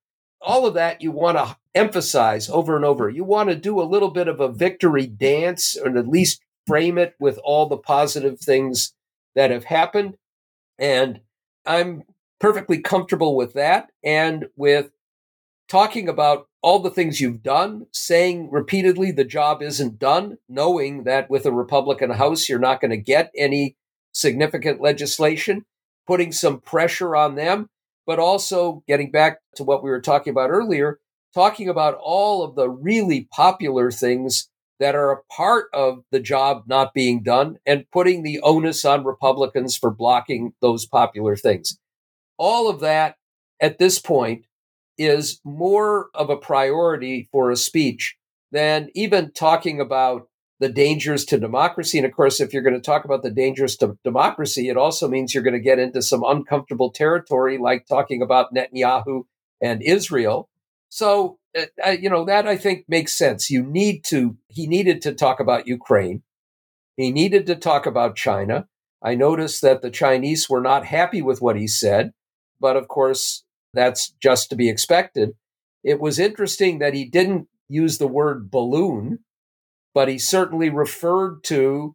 all 0.42 0.66
of 0.66 0.74
that 0.74 1.00
you 1.00 1.10
want 1.10 1.38
to 1.38 1.56
emphasize 1.74 2.50
over 2.50 2.76
and 2.76 2.84
over. 2.84 3.08
You 3.08 3.24
want 3.24 3.48
to 3.48 3.56
do 3.56 3.80
a 3.80 3.84
little 3.84 4.10
bit 4.10 4.28
of 4.28 4.40
a 4.40 4.52
victory 4.52 5.06
dance 5.06 5.76
and 5.76 5.96
at 5.96 6.08
least 6.08 6.42
frame 6.66 6.98
it 6.98 7.14
with 7.18 7.38
all 7.44 7.66
the 7.66 7.76
positive 7.76 8.40
things 8.40 8.94
that 9.34 9.50
have 9.50 9.64
happened. 9.64 10.16
And 10.78 11.20
I'm 11.64 12.02
perfectly 12.42 12.78
comfortable 12.78 13.34
with 13.34 13.54
that 13.54 13.88
and 14.04 14.46
with 14.56 14.90
talking 15.68 16.08
about 16.08 16.46
all 16.60 16.78
the 16.78 16.90
things 16.90 17.20
you've 17.20 17.42
done, 17.42 17.86
saying 17.92 18.50
repeatedly 18.50 19.10
the 19.10 19.24
job 19.24 19.62
isn't 19.62 19.98
done, 19.98 20.36
knowing 20.48 21.04
that 21.04 21.30
with 21.30 21.46
a 21.46 21.52
Republican 21.52 22.10
House, 22.10 22.48
you're 22.48 22.58
not 22.58 22.80
going 22.80 22.90
to 22.90 22.98
get 22.98 23.32
any 23.36 23.76
significant 24.12 24.80
legislation, 24.80 25.64
putting 26.06 26.32
some 26.32 26.60
pressure 26.60 27.16
on 27.16 27.36
them 27.36 27.70
but 28.06 28.18
also 28.18 28.82
getting 28.86 29.10
back 29.10 29.40
to 29.56 29.64
what 29.64 29.82
we 29.82 29.90
were 29.90 30.00
talking 30.00 30.30
about 30.30 30.50
earlier, 30.50 30.98
talking 31.34 31.68
about 31.68 31.98
all 32.02 32.42
of 32.42 32.54
the 32.54 32.68
really 32.68 33.28
popular 33.32 33.90
things 33.90 34.48
that 34.80 34.94
are 34.94 35.12
a 35.12 35.22
part 35.32 35.66
of 35.72 36.02
the 36.10 36.18
job 36.18 36.64
not 36.66 36.92
being 36.92 37.22
done 37.22 37.56
and 37.64 37.88
putting 37.92 38.22
the 38.22 38.40
onus 38.40 38.84
on 38.84 39.04
Republicans 39.04 39.76
for 39.76 39.90
blocking 39.90 40.52
those 40.60 40.86
popular 40.86 41.36
things. 41.36 41.78
All 42.38 42.68
of 42.68 42.80
that 42.80 43.16
at 43.60 43.78
this 43.78 43.98
point 43.98 44.44
is 44.98 45.40
more 45.44 46.10
of 46.14 46.30
a 46.30 46.36
priority 46.36 47.28
for 47.32 47.50
a 47.50 47.56
speech 47.56 48.16
than 48.50 48.90
even 48.94 49.32
talking 49.32 49.80
about 49.80 50.28
the 50.60 50.68
dangers 50.68 51.24
to 51.24 51.38
democracy. 51.38 51.98
And 51.98 52.06
of 52.06 52.12
course, 52.12 52.40
if 52.40 52.52
you're 52.52 52.62
going 52.62 52.74
to 52.74 52.80
talk 52.80 53.04
about 53.04 53.22
the 53.22 53.30
dangers 53.30 53.76
to 53.78 53.98
democracy, 54.04 54.68
it 54.68 54.76
also 54.76 55.08
means 55.08 55.34
you're 55.34 55.42
going 55.42 55.54
to 55.54 55.60
get 55.60 55.78
into 55.78 56.02
some 56.02 56.22
uncomfortable 56.24 56.90
territory, 56.92 57.58
like 57.58 57.86
talking 57.86 58.22
about 58.22 58.54
Netanyahu 58.54 59.24
and 59.60 59.82
Israel. 59.82 60.48
So, 60.88 61.38
uh, 61.56 61.90
you 61.90 62.10
know, 62.10 62.24
that 62.26 62.46
I 62.46 62.56
think 62.56 62.84
makes 62.86 63.12
sense. 63.14 63.50
You 63.50 63.62
need 63.64 64.04
to, 64.04 64.36
he 64.48 64.66
needed 64.66 65.02
to 65.02 65.14
talk 65.14 65.40
about 65.40 65.66
Ukraine. 65.66 66.22
He 66.96 67.10
needed 67.10 67.46
to 67.46 67.56
talk 67.56 67.86
about 67.86 68.14
China. 68.14 68.68
I 69.02 69.14
noticed 69.14 69.62
that 69.62 69.82
the 69.82 69.90
Chinese 69.90 70.48
were 70.48 70.60
not 70.60 70.86
happy 70.86 71.22
with 71.22 71.42
what 71.42 71.56
he 71.56 71.66
said, 71.66 72.12
but 72.62 72.78
of 72.78 72.88
course, 72.88 73.44
that's 73.74 74.14
just 74.22 74.48
to 74.50 74.56
be 74.56 74.70
expected. 74.70 75.32
It 75.84 76.00
was 76.00 76.18
interesting 76.18 76.78
that 76.78 76.94
he 76.94 77.04
didn't 77.04 77.48
use 77.68 77.98
the 77.98 78.08
word 78.08 78.50
balloon 78.50 79.18
but 79.94 80.08
he 80.08 80.18
certainly 80.18 80.70
referred 80.70 81.42
to 81.44 81.94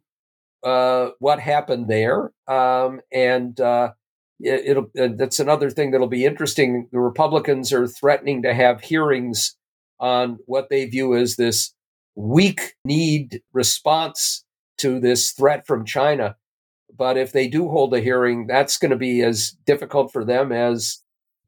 uh, 0.64 1.10
what 1.18 1.40
happened 1.40 1.88
there. 1.88 2.32
Um, 2.46 3.00
and 3.12 3.58
uh, 3.60 3.92
it, 4.40 4.76
will 4.76 4.90
uh, 5.00 5.08
that's 5.16 5.40
another 5.40 5.70
thing 5.70 5.90
that'll 5.90 6.06
be 6.06 6.24
interesting. 6.24 6.88
The 6.92 7.00
Republicans 7.00 7.72
are 7.72 7.86
threatening 7.86 8.42
to 8.42 8.54
have 8.54 8.80
hearings 8.80 9.56
on 10.00 10.38
what 10.46 10.68
they 10.70 10.84
view 10.84 11.16
as 11.16 11.36
this 11.36 11.74
weak 12.14 12.74
need 12.84 13.42
response 13.52 14.44
to 14.78 15.00
this 15.00 15.32
threat 15.32 15.66
from 15.66 15.84
China. 15.84 16.36
But 16.98 17.16
if 17.16 17.32
they 17.32 17.48
do 17.48 17.68
hold 17.68 17.94
a 17.94 18.00
hearing, 18.00 18.48
that's 18.48 18.76
going 18.76 18.90
to 18.90 18.96
be 18.96 19.22
as 19.22 19.56
difficult 19.64 20.12
for 20.12 20.24
them 20.24 20.50
as 20.52 21.02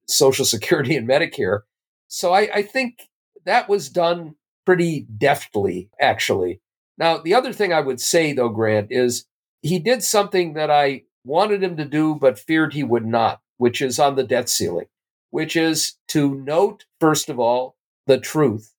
Social 0.07 0.45
Security 0.45 0.97
and 0.97 1.09
Medicare. 1.09 1.61
So 2.07 2.33
I, 2.33 2.49
I 2.55 2.63
think 2.63 3.09
that 3.45 3.69
was 3.69 3.89
done 3.89 4.37
pretty 4.65 5.07
deftly, 5.19 5.91
actually. 6.01 6.61
Now, 6.97 7.19
the 7.19 7.35
other 7.35 7.53
thing 7.53 7.73
I 7.73 7.81
would 7.81 8.01
say, 8.01 8.33
though, 8.33 8.49
Grant, 8.49 8.89
is 8.91 9.27
he 9.63 9.79
did 9.79 10.03
something 10.03 10.55
that 10.55 10.71
I 10.71 11.03
wanted 11.25 11.63
him 11.63 11.77
to 11.77 11.85
do, 11.85 12.15
but 12.15 12.39
feared 12.39 12.73
he 12.73 12.85
would 12.85 13.07
not, 13.07 13.41
which 13.57 13.83
is 13.83 13.99
on 13.99 14.17
the 14.17 14.23
debt 14.23 14.49
ceiling, 14.49 14.87
which 15.31 15.57
is 15.57 15.95
to 16.09 16.35
note, 16.35 16.85
first 17.01 17.29
of 17.29 17.41
all, 17.41 17.77
the 18.07 18.19
truth, 18.19 18.75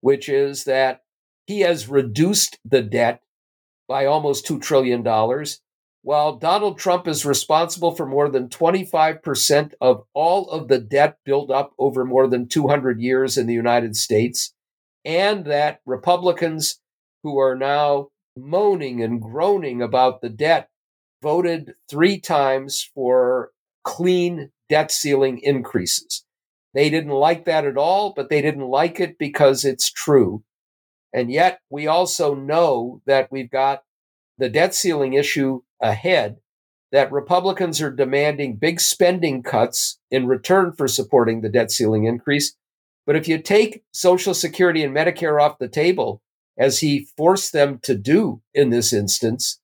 which 0.00 0.28
is 0.28 0.64
that 0.64 1.02
he 1.46 1.60
has 1.60 1.88
reduced 1.88 2.58
the 2.64 2.82
debt 2.82 3.22
by 3.88 4.06
almost 4.06 4.46
$2 4.46 4.60
trillion, 4.60 5.02
while 6.06 6.36
Donald 6.36 6.78
Trump 6.78 7.08
is 7.08 7.26
responsible 7.26 7.90
for 7.90 8.06
more 8.06 8.28
than 8.28 8.48
25% 8.48 9.72
of 9.80 10.04
all 10.14 10.48
of 10.50 10.68
the 10.68 10.78
debt 10.78 11.18
built 11.24 11.50
up 11.50 11.72
over 11.80 12.04
more 12.04 12.28
than 12.28 12.46
200 12.46 13.00
years 13.00 13.36
in 13.36 13.48
the 13.48 13.52
United 13.52 13.96
States 13.96 14.54
and 15.04 15.46
that 15.46 15.80
Republicans 15.84 16.78
who 17.24 17.40
are 17.40 17.56
now 17.56 18.06
moaning 18.36 19.02
and 19.02 19.20
groaning 19.20 19.82
about 19.82 20.20
the 20.20 20.28
debt 20.28 20.68
voted 21.24 21.74
three 21.90 22.20
times 22.20 22.88
for 22.94 23.50
clean 23.82 24.52
debt 24.68 24.92
ceiling 24.92 25.40
increases. 25.42 26.24
They 26.72 26.88
didn't 26.88 27.10
like 27.10 27.46
that 27.46 27.64
at 27.64 27.76
all, 27.76 28.12
but 28.14 28.30
they 28.30 28.40
didn't 28.40 28.68
like 28.68 29.00
it 29.00 29.18
because 29.18 29.64
it's 29.64 29.90
true. 29.90 30.44
And 31.12 31.32
yet, 31.32 31.58
we 31.68 31.88
also 31.88 32.32
know 32.32 33.02
that 33.06 33.32
we've 33.32 33.50
got 33.50 33.82
the 34.38 34.48
debt 34.48 34.72
ceiling 34.72 35.14
issue 35.14 35.62
ahead, 35.80 36.38
that 36.92 37.12
Republicans 37.12 37.82
are 37.82 37.90
demanding 37.90 38.56
big 38.56 38.80
spending 38.80 39.42
cuts 39.42 39.98
in 40.10 40.26
return 40.26 40.72
for 40.72 40.88
supporting 40.88 41.40
the 41.40 41.48
debt 41.48 41.70
ceiling 41.70 42.04
increase. 42.04 42.56
But 43.06 43.16
if 43.16 43.28
you 43.28 43.38
take 43.38 43.82
Social 43.92 44.34
Security 44.34 44.82
and 44.82 44.94
Medicare 44.94 45.40
off 45.40 45.58
the 45.58 45.68
table, 45.68 46.22
as 46.58 46.78
he 46.78 47.08
forced 47.16 47.52
them 47.52 47.78
to 47.82 47.94
do 47.94 48.40
in 48.54 48.70
this 48.70 48.92
instance, 48.92 49.60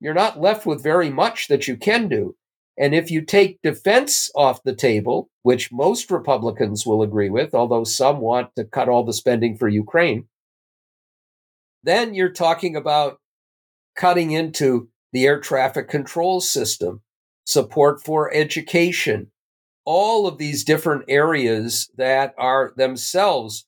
you're 0.00 0.14
not 0.14 0.40
left 0.40 0.66
with 0.66 0.82
very 0.82 1.10
much 1.10 1.48
that 1.48 1.66
you 1.66 1.76
can 1.76 2.08
do. 2.08 2.36
And 2.76 2.94
if 2.94 3.10
you 3.10 3.22
take 3.22 3.60
defense 3.62 4.30
off 4.36 4.62
the 4.62 4.74
table, 4.74 5.30
which 5.42 5.72
most 5.72 6.10
Republicans 6.10 6.86
will 6.86 7.02
agree 7.02 7.30
with, 7.30 7.54
although 7.54 7.84
some 7.84 8.20
want 8.20 8.54
to 8.54 8.64
cut 8.64 8.88
all 8.88 9.04
the 9.04 9.12
spending 9.12 9.56
for 9.56 9.66
Ukraine, 9.66 10.28
Then 11.82 12.14
you're 12.14 12.32
talking 12.32 12.76
about 12.76 13.18
cutting 13.96 14.30
into 14.30 14.88
the 15.12 15.26
air 15.26 15.40
traffic 15.40 15.88
control 15.88 16.40
system, 16.40 17.02
support 17.44 18.02
for 18.02 18.32
education, 18.32 19.30
all 19.84 20.26
of 20.26 20.38
these 20.38 20.64
different 20.64 21.04
areas 21.08 21.90
that 21.96 22.34
are 22.36 22.72
themselves 22.76 23.66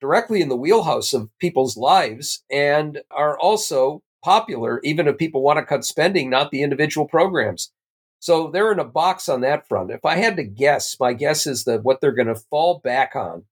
directly 0.00 0.42
in 0.42 0.48
the 0.48 0.56
wheelhouse 0.56 1.14
of 1.14 1.30
people's 1.38 1.76
lives 1.76 2.44
and 2.50 3.00
are 3.10 3.38
also 3.38 4.02
popular, 4.22 4.80
even 4.84 5.08
if 5.08 5.16
people 5.16 5.42
want 5.42 5.58
to 5.58 5.64
cut 5.64 5.84
spending, 5.84 6.28
not 6.28 6.50
the 6.50 6.62
individual 6.62 7.06
programs. 7.06 7.72
So 8.18 8.50
they're 8.50 8.72
in 8.72 8.78
a 8.78 8.84
box 8.84 9.28
on 9.28 9.40
that 9.40 9.66
front. 9.66 9.90
If 9.90 10.04
I 10.04 10.16
had 10.16 10.36
to 10.36 10.44
guess, 10.44 10.96
my 11.00 11.12
guess 11.12 11.46
is 11.46 11.64
that 11.64 11.82
what 11.82 12.00
they're 12.00 12.12
going 12.12 12.28
to 12.28 12.34
fall 12.34 12.80
back 12.84 13.16
on, 13.16 13.44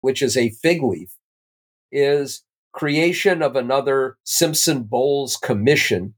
which 0.00 0.22
is 0.22 0.36
a 0.36 0.50
fig 0.50 0.82
leaf, 0.82 1.16
is 1.90 2.44
creation 2.72 3.42
of 3.42 3.56
another 3.56 4.18
Simpson 4.24 4.84
Bowles 4.84 5.36
commission 5.36 6.14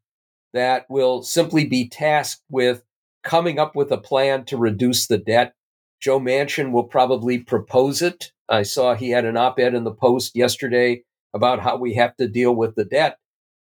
that 0.52 0.86
will 0.88 1.22
simply 1.22 1.64
be 1.66 1.88
tasked 1.88 2.42
with 2.50 2.82
coming 3.22 3.58
up 3.58 3.76
with 3.76 3.90
a 3.90 3.98
plan 3.98 4.44
to 4.46 4.56
reduce 4.56 5.06
the 5.06 5.18
debt. 5.18 5.54
Joe 6.00 6.18
Manchin 6.18 6.72
will 6.72 6.84
probably 6.84 7.38
propose 7.38 8.02
it. 8.02 8.32
I 8.48 8.62
saw 8.62 8.94
he 8.94 9.10
had 9.10 9.24
an 9.24 9.36
op 9.36 9.58
ed 9.58 9.74
in 9.74 9.84
the 9.84 9.94
Post 9.94 10.34
yesterday 10.34 11.04
about 11.34 11.60
how 11.60 11.76
we 11.76 11.94
have 11.94 12.16
to 12.16 12.26
deal 12.26 12.54
with 12.54 12.74
the 12.74 12.84
debt. 12.84 13.18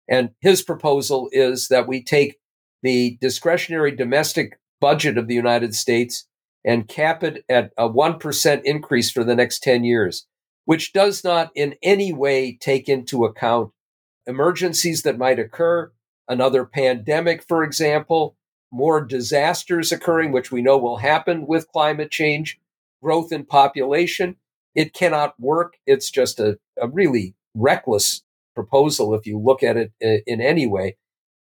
And 0.09 0.31
his 0.40 0.62
proposal 0.62 1.29
is 1.33 1.68
that 1.68 1.87
we 1.87 2.03
take 2.03 2.38
the 2.83 3.18
discretionary 3.20 3.94
domestic 3.94 4.59
budget 4.81 5.18
of 5.18 5.29
the 5.29 5.35
United 5.35 5.74
States 5.74 6.27
and 6.64 6.88
cap 6.88 7.22
it 7.22 7.44
at 7.48 7.72
a 7.77 7.88
1% 7.88 8.62
increase 8.62 9.11
for 9.11 9.24
the 9.24 9.35
next 9.35 9.62
10 9.62 9.85
years, 9.85 10.27
which 10.64 10.92
does 10.92 11.24
not 11.24 11.51
in 11.55 11.74
any 11.83 12.12
way 12.12 12.57
take 12.61 12.88
into 12.88 13.24
account 13.24 13.72
emergencies 14.27 15.03
that 15.03 15.18
might 15.18 15.38
occur, 15.38 15.90
another 16.29 16.64
pandemic, 16.64 17.43
for 17.47 17.62
example, 17.62 18.37
more 18.71 19.05
disasters 19.05 19.93
occurring, 19.93 20.33
which 20.33 20.53
we 20.53 20.62
know 20.62 20.77
will 20.77 20.99
happen 20.99 21.47
with 21.47 21.71
climate 21.73 22.11
change, 22.11 22.59
growth 23.03 23.33
in 23.33 23.45
population. 23.45 24.37
It 24.75 24.93
cannot 24.93 25.38
work. 25.41 25.75
It's 25.87 26.11
just 26.11 26.38
a, 26.38 26.59
a 26.81 26.88
really 26.88 27.35
reckless 27.55 28.23
proposal 28.55 29.14
if 29.14 29.27
you 29.27 29.38
look 29.38 29.62
at 29.62 29.77
it 29.77 29.93
in, 30.01 30.23
in 30.27 30.41
any 30.41 30.67
way. 30.67 30.97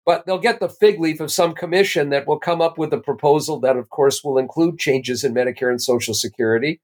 But 0.07 0.25
they'll 0.25 0.39
get 0.39 0.61
the 0.61 0.71
fig 0.71 1.01
leaf 1.01 1.21
of 1.21 1.31
some 1.31 1.55
commission 1.55 2.09
that 2.11 2.27
will 2.27 2.39
come 2.39 2.63
up 2.63 2.79
with 2.79 2.93
a 2.95 2.99
proposal 2.99 3.61
that, 3.61 3.77
of 3.77 3.91
course, 3.91 4.25
will 4.25 4.39
include 4.39 4.79
changes 4.79 5.23
in 5.23 5.35
Medicare 5.35 5.71
and 5.71 5.83
Social 5.83 6.15
Security 6.15 6.81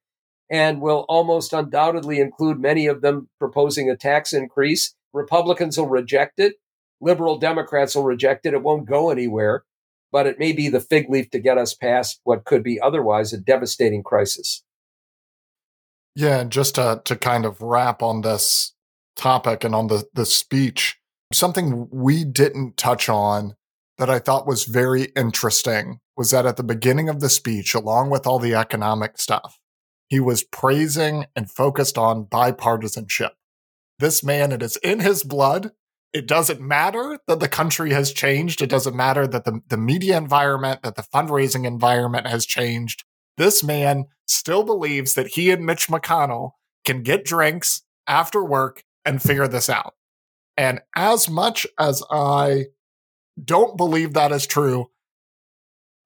and 0.50 0.80
will 0.82 1.06
almost 1.08 1.54
undoubtedly 1.54 2.20
include 2.20 2.60
many 2.60 2.86
of 2.86 3.00
them 3.00 3.28
proposing 3.38 3.88
a 3.88 3.96
tax 3.96 4.32
increase. 4.32 4.94
Republicans 5.14 5.78
will 5.78 5.88
reject 5.88 6.38
it. 6.38 6.54
Liberal 7.04 7.38
Democrats 7.38 7.94
will 7.94 8.04
reject 8.04 8.46
it. 8.46 8.54
It 8.54 8.62
won't 8.62 8.86
go 8.86 9.10
anywhere 9.10 9.64
but 10.14 10.28
it 10.28 10.38
may 10.38 10.52
be 10.52 10.68
the 10.68 10.78
fig 10.78 11.10
leaf 11.10 11.28
to 11.28 11.40
get 11.40 11.58
us 11.58 11.74
past 11.74 12.20
what 12.22 12.44
could 12.44 12.62
be 12.62 12.80
otherwise 12.80 13.32
a 13.32 13.36
devastating 13.36 14.00
crisis. 14.00 14.62
Yeah, 16.14 16.38
and 16.38 16.52
just 16.52 16.76
to, 16.76 17.02
to 17.04 17.16
kind 17.16 17.44
of 17.44 17.60
wrap 17.60 18.00
on 18.00 18.20
this 18.20 18.74
topic 19.16 19.64
and 19.64 19.74
on 19.74 19.88
the, 19.88 20.04
the 20.14 20.24
speech, 20.24 21.00
something 21.32 21.88
we 21.90 22.22
didn't 22.22 22.76
touch 22.76 23.08
on 23.08 23.56
that 23.98 24.08
I 24.08 24.20
thought 24.20 24.46
was 24.46 24.66
very 24.66 25.06
interesting 25.16 25.98
was 26.16 26.30
that 26.30 26.46
at 26.46 26.56
the 26.56 26.62
beginning 26.62 27.08
of 27.08 27.18
the 27.18 27.28
speech, 27.28 27.74
along 27.74 28.10
with 28.10 28.24
all 28.24 28.38
the 28.38 28.54
economic 28.54 29.18
stuff, 29.18 29.58
he 30.08 30.20
was 30.20 30.44
praising 30.44 31.26
and 31.34 31.50
focused 31.50 31.98
on 31.98 32.26
bipartisanship. 32.26 33.30
This 33.98 34.22
man, 34.22 34.52
it 34.52 34.62
is 34.62 34.76
in 34.76 35.00
his 35.00 35.24
blood 35.24 35.72
it 36.14 36.28
doesn't 36.28 36.60
matter 36.60 37.18
that 37.26 37.40
the 37.40 37.48
country 37.48 37.92
has 37.92 38.12
changed. 38.12 38.62
It 38.62 38.70
doesn't 38.70 38.94
matter 38.94 39.26
that 39.26 39.44
the, 39.44 39.60
the 39.68 39.76
media 39.76 40.16
environment, 40.16 40.82
that 40.84 40.94
the 40.94 41.02
fundraising 41.02 41.66
environment 41.66 42.28
has 42.28 42.46
changed. 42.46 43.04
This 43.36 43.64
man 43.64 44.04
still 44.26 44.62
believes 44.62 45.14
that 45.14 45.26
he 45.26 45.50
and 45.50 45.66
Mitch 45.66 45.88
McConnell 45.88 46.52
can 46.84 47.02
get 47.02 47.24
drinks 47.24 47.82
after 48.06 48.44
work 48.44 48.84
and 49.04 49.20
figure 49.20 49.48
this 49.48 49.68
out. 49.68 49.94
And 50.56 50.80
as 50.94 51.28
much 51.28 51.66
as 51.80 52.00
I 52.08 52.66
don't 53.42 53.76
believe 53.76 54.14
that 54.14 54.30
is 54.30 54.46
true, 54.46 54.90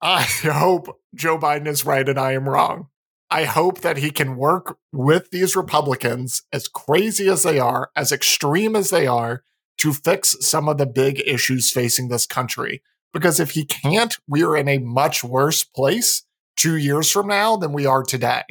I 0.00 0.22
hope 0.42 1.00
Joe 1.14 1.38
Biden 1.38 1.66
is 1.66 1.84
right 1.84 2.08
and 2.08 2.18
I 2.18 2.32
am 2.32 2.48
wrong. 2.48 2.88
I 3.30 3.44
hope 3.44 3.82
that 3.82 3.98
he 3.98 4.10
can 4.10 4.38
work 4.38 4.78
with 4.90 5.30
these 5.30 5.54
Republicans, 5.54 6.44
as 6.50 6.66
crazy 6.66 7.28
as 7.28 7.42
they 7.42 7.58
are, 7.58 7.90
as 7.94 8.10
extreme 8.10 8.74
as 8.74 8.88
they 8.88 9.06
are, 9.06 9.44
to 9.78 9.92
fix 9.92 10.36
some 10.40 10.68
of 10.68 10.78
the 10.78 10.86
big 10.86 11.22
issues 11.26 11.70
facing 11.70 12.08
this 12.08 12.26
country. 12.26 12.82
Because 13.12 13.40
if 13.40 13.52
he 13.52 13.64
can't, 13.64 14.16
we 14.26 14.42
are 14.42 14.56
in 14.56 14.68
a 14.68 14.78
much 14.78 15.24
worse 15.24 15.64
place 15.64 16.24
two 16.56 16.76
years 16.76 17.10
from 17.10 17.28
now 17.28 17.56
than 17.56 17.72
we 17.72 17.86
are 17.86 18.02
today. 18.02 18.42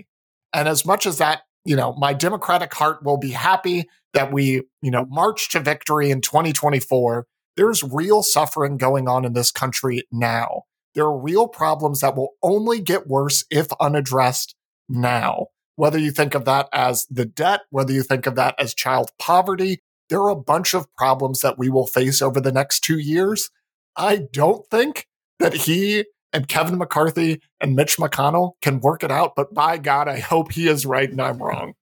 And 0.54 0.68
as 0.68 0.86
much 0.86 1.06
as 1.06 1.18
that, 1.18 1.42
you 1.66 1.76
know, 1.76 1.94
my 1.94 2.14
Democratic 2.14 2.74
heart 2.74 3.04
will 3.04 3.18
be 3.18 3.32
happy 3.32 3.88
that 4.14 4.32
we, 4.32 4.64
you 4.82 4.90
know, 4.90 5.06
march 5.10 5.50
to 5.50 5.60
victory 5.60 6.10
in 6.10 6.22
2024, 6.22 7.28
there's 7.58 7.84
real 7.84 8.24
suffering 8.24 8.78
going 8.78 9.08
on 9.08 9.26
in 9.26 9.34
this 9.34 9.52
country 9.52 10.04
now. 10.12 10.64
There 10.96 11.06
are 11.06 11.20
real 11.20 11.48
problems 11.48 12.02
that 12.02 12.16
will 12.16 12.34
only 12.42 12.80
get 12.80 13.08
worse 13.08 13.46
if 13.52 13.68
unaddressed 13.80 14.56
now. 14.88 15.48
Whether 15.76 16.00
you 16.00 16.12
think 16.12 16.34
of 16.34 16.46
that 16.46 16.70
as 16.74 17.06
the 17.10 17.26
debt, 17.26 17.62
whether 17.70 17.94
you 17.94 18.02
think 18.02 18.26
of 18.26 18.36
that 18.36 18.56
as 18.58 18.74
child 18.74 19.12
poverty, 19.20 19.84
there 20.10 20.22
are 20.22 20.30
a 20.30 20.36
bunch 20.36 20.74
of 20.74 20.94
problems 20.96 21.42
that 21.42 21.58
we 21.58 21.70
will 21.70 21.88
face 21.88 22.22
over 22.22 22.40
the 22.40 22.52
next 22.52 22.82
two 22.82 23.00
years. 23.00 23.50
I 23.96 24.28
don't 24.32 24.66
think 24.70 25.08
that 25.40 25.54
he 25.54 26.06
and 26.34 26.48
Kevin 26.48 26.78
McCarthy 26.78 27.42
and 27.60 27.76
Mitch 27.76 27.98
McConnell 27.98 28.54
can 28.62 28.80
work 28.80 29.04
it 29.04 29.12
out, 29.12 29.34
but 29.36 29.54
by 29.54 29.78
God, 29.78 30.08
I 30.08 30.20
hope 30.20 30.52
he 30.52 30.68
is 30.68 30.86
right 30.86 31.10
and 31.10 31.22
I'm 31.22 31.42
wrong. 31.42 31.74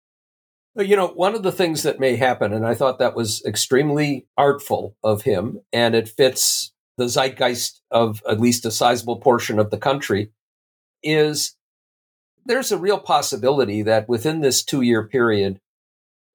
You 0.77 0.95
know, 0.95 1.07
one 1.07 1.35
of 1.35 1.43
the 1.43 1.53
things 1.53 1.83
that 1.83 2.01
may 2.01 2.17
happen, 2.17 2.51
and 2.51 2.65
I 2.65 2.75
thought 2.75 2.99
that 2.99 3.15
was 3.15 3.41
extremely 3.45 4.27
artful 4.37 4.97
of 5.03 5.21
him, 5.21 5.61
and 5.71 5.95
it 5.95 6.09
fits 6.09 6.73
the 6.97 7.07
zeitgeist 7.07 7.81
of 7.91 8.21
at 8.29 8.41
least 8.41 8.65
a 8.65 8.71
sizable 8.71 9.17
portion 9.17 9.57
of 9.57 9.71
the 9.71 9.77
country, 9.77 10.31
is 11.01 11.55
there's 12.45 12.73
a 12.73 12.77
real 12.77 12.99
possibility 12.99 13.81
that 13.83 14.09
within 14.09 14.41
this 14.41 14.63
two 14.63 14.81
year 14.81 15.07
period, 15.07 15.61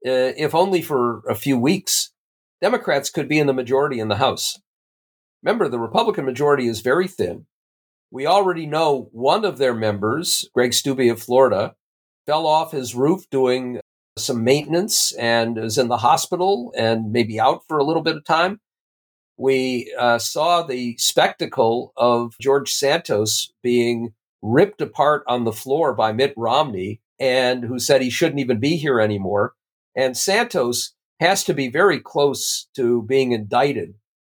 uh, 0.06 0.32
if 0.36 0.54
only 0.54 0.82
for 0.82 1.22
a 1.28 1.34
few 1.34 1.58
weeks, 1.58 2.12
Democrats 2.60 3.10
could 3.10 3.28
be 3.28 3.38
in 3.38 3.46
the 3.46 3.52
majority 3.52 4.00
in 4.00 4.08
the 4.08 4.16
House. 4.16 4.58
Remember, 5.42 5.68
the 5.68 5.78
Republican 5.78 6.24
majority 6.24 6.68
is 6.68 6.80
very 6.80 7.08
thin. 7.08 7.46
We 8.10 8.26
already 8.26 8.66
know 8.66 9.08
one 9.12 9.44
of 9.44 9.58
their 9.58 9.74
members, 9.74 10.48
Greg 10.54 10.72
Steube 10.72 11.10
of 11.10 11.22
Florida, 11.22 11.74
fell 12.26 12.46
off 12.46 12.72
his 12.72 12.94
roof 12.94 13.24
doing 13.30 13.80
some 14.18 14.44
maintenance 14.44 15.12
and 15.12 15.56
is 15.56 15.78
in 15.78 15.88
the 15.88 15.98
hospital 15.98 16.72
and 16.76 17.12
maybe 17.12 17.40
out 17.40 17.62
for 17.68 17.78
a 17.78 17.84
little 17.84 18.02
bit 18.02 18.16
of 18.16 18.24
time. 18.24 18.60
We 19.36 19.94
uh, 19.98 20.18
saw 20.18 20.62
the 20.62 20.96
spectacle 20.98 21.92
of 21.96 22.34
George 22.40 22.72
Santos 22.72 23.52
being 23.62 24.12
ripped 24.42 24.80
apart 24.80 25.22
on 25.26 25.44
the 25.44 25.52
floor 25.52 25.94
by 25.94 26.12
Mitt 26.12 26.34
Romney 26.36 27.00
and 27.18 27.64
who 27.64 27.78
said 27.78 28.02
he 28.02 28.10
shouldn't 28.10 28.40
even 28.40 28.60
be 28.60 28.76
here 28.76 29.00
anymore. 29.00 29.54
And 29.94 30.16
Santos 30.16 30.94
has 31.20 31.44
to 31.44 31.54
be 31.54 31.68
very 31.68 32.00
close 32.00 32.68
to 32.76 33.02
being 33.02 33.32
indicted, 33.32 33.94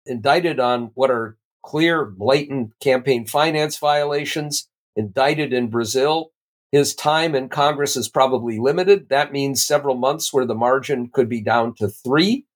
indicted 0.07 0.59
on 0.59 0.91
what 0.95 1.11
are 1.11 1.37
clear, 1.63 2.05
blatant 2.05 2.73
campaign 2.81 3.27
finance 3.27 3.79
violations, 3.79 4.69
indicted 4.97 5.53
in 5.53 5.69
Brazil. 5.69 6.33
His 6.73 6.95
time 6.95 7.35
in 7.35 7.49
Congress 7.49 7.97
is 7.97 8.09
probably 8.09 8.59
limited. 8.59 9.09
That 9.11 9.33
means 9.33 9.65
several 9.65 9.95
months 9.95 10.33
where 10.33 10.47
the 10.47 10.55
margin 10.55 11.09
could 11.13 11.29
be 11.29 11.41
down 11.41 11.75
to 11.77 11.89
three. 11.89 12.47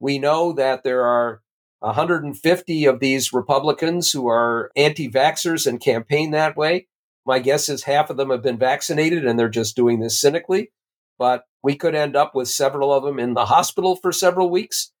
We 0.00 0.18
know 0.18 0.52
that 0.52 0.84
there 0.84 1.04
are 1.04 1.42
150 1.80 2.84
of 2.86 3.00
these 3.00 3.32
Republicans 3.32 4.12
who 4.12 4.28
are 4.28 4.70
anti 4.76 5.10
vaxxers 5.10 5.66
and 5.66 5.80
campaign 5.80 6.30
that 6.30 6.56
way. 6.56 6.86
My 7.26 7.40
guess 7.40 7.68
is 7.68 7.82
half 7.82 8.10
of 8.10 8.16
them 8.16 8.30
have 8.30 8.42
been 8.42 8.58
vaccinated 8.58 9.26
and 9.26 9.38
they're 9.38 9.48
just 9.48 9.76
doing 9.76 10.00
this 10.00 10.20
cynically 10.20 10.70
but 11.18 11.44
we 11.62 11.76
could 11.76 11.94
end 11.94 12.16
up 12.16 12.34
with 12.34 12.48
several 12.48 12.92
of 12.92 13.02
them 13.02 13.18
in 13.18 13.34
the 13.34 13.46
hospital 13.46 13.96
for 13.96 14.12
several 14.12 14.50
weeks. 14.50 14.92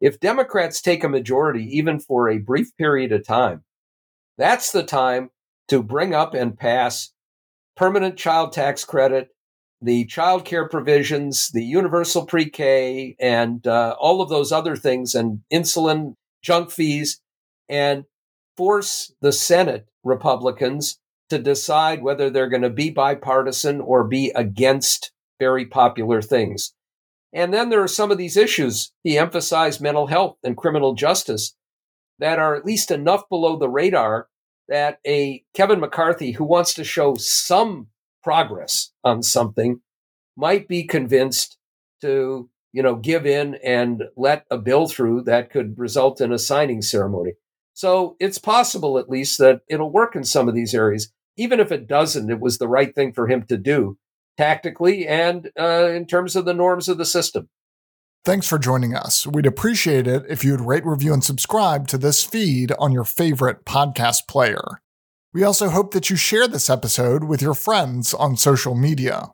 If 0.00 0.20
Democrats 0.20 0.80
take 0.80 1.04
a 1.04 1.08
majority, 1.08 1.64
even 1.76 2.00
for 2.00 2.28
a 2.28 2.38
brief 2.38 2.76
period 2.76 3.12
of 3.12 3.26
time, 3.26 3.64
that's 4.36 4.72
the 4.72 4.82
time 4.82 5.30
to 5.68 5.82
bring 5.82 6.14
up 6.14 6.34
and 6.34 6.58
pass 6.58 7.12
permanent 7.76 8.16
child 8.16 8.52
tax 8.52 8.84
credit, 8.84 9.28
the 9.80 10.04
child 10.06 10.44
care 10.44 10.68
provisions, 10.68 11.50
the 11.52 11.64
universal 11.64 12.26
pre 12.26 12.48
K, 12.50 13.16
and 13.18 13.66
uh, 13.66 13.96
all 13.98 14.20
of 14.20 14.28
those 14.28 14.52
other 14.52 14.76
things, 14.76 15.14
and 15.14 15.40
insulin 15.52 16.14
junk 16.42 16.70
fees, 16.70 17.20
and 17.68 18.04
force 18.56 19.12
the 19.20 19.32
Senate 19.32 19.86
Republicans 20.04 20.98
to 21.30 21.38
decide 21.38 22.02
whether 22.02 22.28
they're 22.28 22.48
going 22.48 22.62
to 22.62 22.70
be 22.70 22.90
bipartisan 22.90 23.80
or 23.80 24.04
be 24.04 24.30
against 24.34 25.10
very 25.42 25.66
popular 25.66 26.22
things. 26.22 26.72
And 27.32 27.52
then 27.52 27.68
there 27.68 27.82
are 27.82 27.88
some 27.88 28.12
of 28.12 28.18
these 28.18 28.36
issues. 28.36 28.92
He 29.02 29.18
emphasized 29.18 29.80
mental 29.80 30.06
health 30.06 30.36
and 30.44 30.56
criminal 30.56 30.94
justice 30.94 31.56
that 32.20 32.38
are 32.38 32.54
at 32.54 32.64
least 32.64 32.92
enough 32.92 33.28
below 33.28 33.56
the 33.56 33.68
radar 33.68 34.28
that 34.68 35.00
a 35.04 35.42
Kevin 35.52 35.80
McCarthy 35.80 36.30
who 36.30 36.44
wants 36.44 36.74
to 36.74 36.84
show 36.84 37.16
some 37.16 37.88
progress 38.22 38.92
on 39.02 39.24
something 39.24 39.80
might 40.36 40.68
be 40.68 40.84
convinced 40.84 41.58
to, 42.02 42.48
you 42.72 42.82
know, 42.84 42.94
give 42.94 43.26
in 43.26 43.56
and 43.64 44.04
let 44.16 44.46
a 44.48 44.58
bill 44.58 44.86
through 44.86 45.22
that 45.22 45.50
could 45.50 45.76
result 45.76 46.20
in 46.20 46.32
a 46.32 46.38
signing 46.38 46.82
ceremony. 46.82 47.32
So 47.74 48.14
it's 48.20 48.38
possible, 48.38 48.96
at 48.96 49.10
least, 49.10 49.38
that 49.40 49.62
it'll 49.68 49.90
work 49.90 50.14
in 50.14 50.22
some 50.22 50.48
of 50.48 50.54
these 50.54 50.72
areas. 50.72 51.12
Even 51.36 51.58
if 51.58 51.72
it 51.72 51.88
doesn't, 51.88 52.30
it 52.30 52.38
was 52.38 52.58
the 52.58 52.68
right 52.68 52.94
thing 52.94 53.12
for 53.12 53.26
him 53.26 53.42
to 53.46 53.56
do 53.56 53.98
tactically 54.42 55.06
and 55.06 55.52
uh, 55.56 55.88
in 55.90 56.04
terms 56.04 56.34
of 56.34 56.44
the 56.44 56.52
norms 56.52 56.88
of 56.88 56.98
the 56.98 57.06
system. 57.06 57.48
Thanks 58.24 58.48
for 58.48 58.58
joining 58.58 58.92
us. 58.92 59.24
We'd 59.24 59.46
appreciate 59.46 60.08
it 60.08 60.24
if 60.28 60.44
you'd 60.44 60.60
rate, 60.60 60.84
review, 60.84 61.12
and 61.12 61.22
subscribe 61.22 61.86
to 61.88 61.98
this 61.98 62.24
feed 62.24 62.72
on 62.76 62.90
your 62.90 63.04
favorite 63.04 63.64
podcast 63.64 64.26
player. 64.28 64.80
We 65.32 65.44
also 65.44 65.68
hope 65.68 65.92
that 65.92 66.10
you 66.10 66.16
share 66.16 66.48
this 66.48 66.68
episode 66.68 67.22
with 67.24 67.40
your 67.40 67.54
friends 67.54 68.12
on 68.14 68.36
social 68.36 68.74
media. 68.74 69.28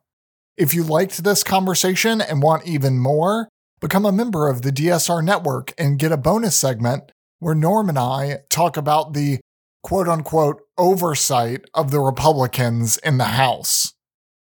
If 0.58 0.74
you 0.74 0.84
liked 0.84 1.24
this 1.24 1.42
conversation 1.42 2.20
and 2.20 2.42
want 2.42 2.66
even 2.66 2.98
more, 2.98 3.48
become 3.80 4.04
a 4.04 4.12
member 4.12 4.46
of 4.46 4.60
the 4.60 4.72
DSR 4.72 5.24
network 5.24 5.72
and 5.78 5.98
get 5.98 6.12
a 6.12 6.18
bonus 6.18 6.56
segment 6.56 7.12
where 7.38 7.54
Norm 7.54 7.88
and 7.88 7.98
I 7.98 8.40
talk 8.50 8.76
about 8.76 9.14
the 9.14 9.40
quote 9.82 10.08
unquote 10.08 10.60
oversight 10.76 11.62
of 11.72 11.92
the 11.92 12.00
Republicans 12.00 12.98
in 12.98 13.16
the 13.16 13.24
House. 13.24 13.94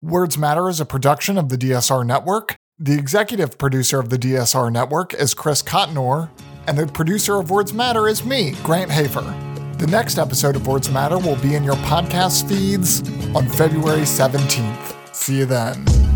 Words 0.03 0.38
Matter 0.38 0.68
is 0.68 0.78
a 0.78 0.84
production 0.86 1.36
of 1.36 1.49
the 1.49 1.59
DSR 1.59 2.07
network. 2.07 2.55
The 2.78 2.96
executive 2.96 3.59
producer 3.59 3.99
of 3.99 4.11
the 4.11 4.16
DSR 4.16 4.70
network 4.70 5.12
is 5.12 5.34
Chris 5.34 5.61
Cottonor, 5.61 6.30
and 6.68 6.78
the 6.78 6.86
producer 6.86 7.34
of 7.34 7.51
Words 7.51 7.72
Matter 7.72 8.07
is 8.07 8.24
me, 8.24 8.53
Grant 8.62 8.92
Hafer. 8.92 9.22
The 9.78 9.88
next 9.88 10.16
episode 10.16 10.55
of 10.55 10.68
Words 10.68 10.88
Matter 10.88 11.18
will 11.18 11.34
be 11.42 11.57
in 11.57 11.64
your 11.64 11.74
podcast 11.76 12.49
feeds 12.49 13.01
on 13.34 13.49
February 13.49 14.03
17th. 14.03 14.94
See 15.12 15.38
you 15.38 15.46
then. 15.46 16.07